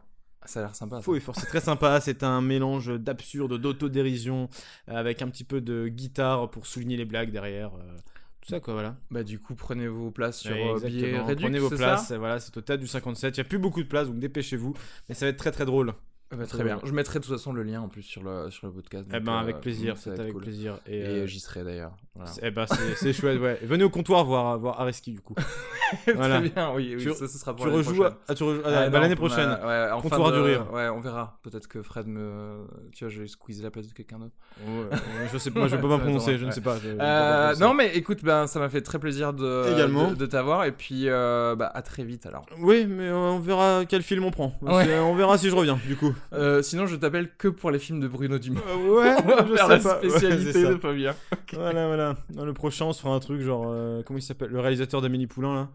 Ça 0.47 0.61
a 0.61 0.63
l'air 0.65 0.75
sympa. 0.75 0.97
ça. 0.97 1.03
Faux 1.03 1.15
et 1.17 1.21
Fort, 1.21 1.37
c'est 1.37 1.47
très 1.47 1.61
sympa. 1.61 2.01
C'est 2.01 2.23
un 2.23 2.41
mélange 2.41 2.89
d'absurde, 2.99 3.59
d'autodérision, 3.59 4.49
avec 4.87 5.21
un 5.23 5.29
petit 5.29 5.45
peu 5.45 5.61
de 5.61 5.89
guitare 5.89 6.51
pour 6.51 6.67
souligner 6.67 6.97
les 6.97 7.05
blagues 7.05 7.31
derrière. 7.31 7.75
euh, 7.75 7.97
tout 8.41 8.51
ça, 8.51 8.61
quoi, 8.61 8.75
voilà. 8.75 8.97
Bah 9.11 9.25
du 9.25 9.41
coup, 9.41 9.55
prenez 9.57 9.89
vos 9.89 10.13
places 10.13 10.39
sur 10.39 10.53
Ouais, 10.53 10.87
billets 10.89 11.21
réduits, 11.21 11.47
Prenez 11.47 11.59
vos 11.59 11.69
places, 11.69 12.09
ça? 12.09 12.19
Voilà, 12.19 12.39
c'est 12.39 12.57
au 12.57 12.61
théâtre 12.61 12.81
du 12.81 12.87
57. 12.87 13.37
Il 13.37 13.41
n'y 13.41 13.47
a 13.47 13.49
plus 13.49 13.59
beaucoup 13.59 13.83
de 13.83 13.89
places, 13.89 14.07
donc 14.07 14.21
dépêchez-vous. 14.21 14.73
Mais 15.09 15.15
ça 15.17 15.27
va 15.27 15.31
être 15.31 15.37
très 15.37 15.51
très 15.51 15.65
drôle. 15.67 15.93
Ah 16.31 16.37
bah, 16.37 16.47
très 16.47 16.65
bien. 16.65 16.81
Je 16.85 16.93
mettrai 16.93 17.21
de 17.21 17.25
toute 17.25 17.35
façon 17.35 17.53
le 17.53 17.63
lien 17.63 17.81
en 17.81 17.89
plus 17.89 18.03
sur 18.03 18.23
le, 18.23 18.51
sur 18.51 18.67
le 18.67 18.73
podcast. 18.73 19.09
Eh 19.15 19.21
ben, 19.21 19.33
euh, 19.33 19.39
avec 19.39 19.61
plaisir, 19.61 19.97
c'est 19.97 20.11
avec 20.19 20.33
cool. 20.33 20.43
plaisir. 20.43 20.81
Et, 20.87 20.99
Et 20.99 21.05
euh, 21.05 21.27
j'y 21.27 21.39
serai 21.41 21.63
d'ailleurs. 21.63 21.97
Voilà. 22.17 22.31
eh 22.43 22.51
ben, 22.51 22.65
c'est 22.97 23.13
chouette, 23.13 23.39
ouais. 23.41 23.59
Venez 23.63 23.85
au 23.85 23.91
comptoir 23.91 24.25
voir, 24.25 24.59
voir 24.59 24.81
Areski, 24.81 25.13
du 25.13 25.21
coup. 25.21 25.35
voilà. 26.15 26.41
Très 26.41 26.49
bien, 26.49 26.73
oui, 26.75 26.95
oui 26.97 27.03
Tu- 27.05 27.13
ça, 27.13 27.29
ce 27.29 27.39
sera 27.39 27.55
pour 27.55 27.67
l'année 27.67 27.79
rejoues 27.79 27.95
prochaine. 27.95 28.13
à- 28.13 28.19
ah, 28.29 28.35
tu 28.35 28.43
rejoues- 28.43 28.63
ah, 28.65 28.69
Ah, 28.75 28.89
bah, 28.89 29.01
l'année 29.01 29.17
prochaine. 29.17 29.49
bah, 29.63 29.67
ouais, 29.67 29.93
en 29.93 30.01
fin 30.03 30.09
Comptoir 30.09 30.33
de- 30.33 30.37
du 30.37 30.43
rire. 30.43 30.67
Ouais, 30.73 30.89
on 30.89 31.01
verra. 31.01 31.39
Peut-être 31.43 31.69
que 31.69 31.83
Fred 31.83 32.07
me. 32.07 32.67
Tu 32.93 33.05
vois, 33.05 33.13
je 33.13 33.21
vais 33.23 33.29
squeezer 33.29 33.63
la 33.63 33.71
place 33.71 33.87
de 33.89 33.93
quelqu'un 33.93 34.19
d'autre. 34.19 34.35
Ouais, 34.67 34.97
je 35.33 35.39
sais 35.39 35.51
pas, 35.51 35.59
moi 35.61 35.69
je 35.69 35.77
peux 35.77 35.83
pas 35.83 35.89
va 35.97 35.99
prononcer, 35.99 36.39
je 36.39 36.47
ne 36.47 36.51
sais 36.51 36.61
pas. 36.61 36.77
je- 36.79 36.89
je 36.89 36.93
peux 36.93 36.97
pas 36.99 37.51
Euh, 37.53 37.55
non, 37.61 37.75
mais 37.75 37.95
écoute, 37.97 38.25
ben, 38.25 38.47
ça 38.47 38.59
m'a 38.59 38.69
fait 38.69 38.81
très 38.81 38.99
plaisir 38.99 39.33
de, 39.33 39.73
Également. 39.75 40.11
de, 40.11 40.17
de 40.17 40.27
t'avoir. 40.27 40.65
Et 40.65 40.73
puis, 40.73 41.09
euh, 41.09 41.55
bah, 41.55 41.71
à 41.75 41.83
très 41.83 42.03
vite 42.05 42.27
alors. 42.27 42.47
Oui, 42.61 42.87
mais 42.89 43.11
on 43.11 43.39
verra 43.41 43.85
quel 43.89 44.03
film 44.03 44.25
on 44.25 44.31
prend. 44.31 44.55
On 44.63 45.15
verra 45.15 45.39
si 45.39 45.51
je 45.51 45.55
reviens, 45.55 45.79
du 45.87 45.97
coup. 45.97 46.15
Euh, 46.33 46.63
sinon, 46.63 46.87
je 46.87 46.97
t'appelle 46.97 47.29
que 47.37 47.49
pour 47.49 47.71
les 47.71 47.79
films 47.79 48.01
de 48.01 48.09
Bruno 48.09 48.39
Dumont. 48.39 48.61
ouais, 48.89 49.15
On 49.25 49.29
va 49.29 49.47
je 49.47 49.55
faire 49.55 49.67
sais 49.67 49.77
la 49.77 49.79
pas. 49.79 50.01
Ouais, 50.01 50.09
spécialité 50.11 50.63
de 50.65 50.77
Fabien. 50.79 51.15
Voilà, 51.53 51.87
voilà. 51.87 52.06
Dans 52.31 52.45
le 52.45 52.53
prochain, 52.55 52.85
on 52.87 52.93
se 52.93 53.01
fera 53.03 53.15
un 53.15 53.21
truc 53.21 53.41
genre. 53.41 53.65
euh, 53.69 54.03
comment 54.05 54.19
il 54.19 54.23
s'appelle 54.23 54.51
Le 54.51 54.61
réalisateur 54.61 55.01
d'Amélie 55.03 55.27
Poulain, 55.27 55.55
là 55.55 55.69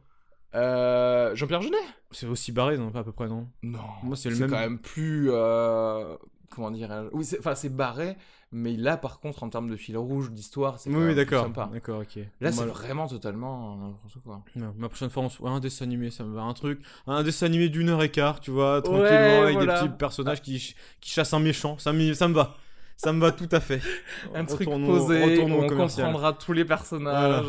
Euh, 0.55 1.35
Jean-Pierre 1.35 1.61
Jeunet 1.61 1.77
C'est 2.11 2.27
aussi 2.27 2.51
barré, 2.51 2.77
non 2.77 2.91
Pas 2.91 2.99
à 2.99 3.03
peu 3.03 3.11
près, 3.11 3.27
non? 3.27 3.47
Non. 3.63 3.79
Moi, 4.03 4.15
c'est 4.15 4.29
le 4.29 4.35
c'est 4.35 4.41
même- 4.41 4.49
quand 4.49 4.59
même 4.59 4.79
plus. 4.79 5.29
euh, 5.31 6.15
comment 6.49 6.71
dirais-je? 6.71 7.09
Oui, 7.15 7.23
c'est- 7.23 7.39
enfin, 7.39 7.55
c'est 7.55 7.69
barré, 7.73 8.17
mais 8.51 8.75
là, 8.75 8.97
par 8.97 9.21
contre, 9.21 9.43
en 9.43 9.49
termes 9.49 9.69
de 9.69 9.77
fil 9.77 9.97
rouge, 9.97 10.29
d'histoire, 10.31 10.77
c'est 10.77 10.89
quand 10.89 10.95
Oui, 10.97 11.01
même 11.03 11.09
oui, 11.11 11.15
plus 11.15 11.23
d'accord. 11.25 11.45
sympa. 11.45 11.69
D'accord, 11.71 12.01
ok. 12.01 12.17
Là, 12.41 12.49
Bon, 12.51 12.57
c'est 12.57 12.65
vraiment 12.65 13.07
totalement 13.07 13.73
euh, 13.73 13.87
n'importe 13.87 14.17
quoi. 14.25 14.41
non, 14.57 14.73
ma 14.77 14.89
prochaine 14.89 15.09
fois, 15.09 15.23
on 15.23 15.29
se- 15.29 15.41
ouais, 15.41 15.49
un 15.49 15.61
dessin 15.61 15.85
animé, 15.85 16.11
ça 16.11 16.25
me 16.25 16.35
va. 16.35 16.41
Un 16.41 16.53
truc, 16.53 16.81
un 17.07 17.23
dessin 17.23 17.45
animé 17.45 17.69
d'une 17.69 17.87
heure 17.87 18.03
et 18.03 18.11
quart, 18.11 18.41
tu 18.41 18.51
vois, 18.51 18.75
Ouais, 18.77 18.81
tranquillement, 18.81 19.41
avec 19.43 19.53
voilà. 19.55 19.81
des 19.83 19.87
petits 19.87 19.97
personnages 19.97 20.41
qui, 20.41 20.59
ch- 20.59 20.75
qui 20.99 21.11
chassent 21.11 21.33
un 21.33 21.39
méchant. 21.39 21.77
Ça 21.77 21.93
me, 21.93 22.13
ça 22.13 22.27
me 22.27 22.33
va. 22.33 22.57
Ça 23.03 23.13
me 23.13 23.19
va 23.19 23.31
tout 23.31 23.49
à 23.51 23.59
fait. 23.59 23.81
Un 24.35 24.45
truc 24.45 24.69
posé, 24.69 25.39
où 25.39 25.47
on 25.47 25.67
commercial. 25.67 26.05
comprendra 26.07 26.33
tous 26.33 26.53
les 26.53 26.65
personnages, 26.65 27.45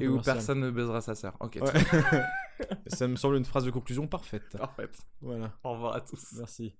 et 0.00 0.08
où 0.08 0.20
personne 0.20 0.60
ne 0.60 0.70
baisera 0.70 1.00
sa 1.00 1.14
sœur. 1.14 1.36
Ok, 1.40 1.58
Ouais. 1.62 2.20
ça 2.88 3.06
me 3.06 3.16
semble 3.16 3.36
une 3.36 3.44
phrase 3.44 3.64
de 3.64 3.70
conclusion 3.70 4.06
parfaite. 4.08 4.56
parfait. 4.58 4.88
Voilà, 5.20 5.52
Au 5.62 5.72
revoir 5.72 5.94
à 5.96 6.00
tous. 6.00 6.20
merci. 6.38 6.74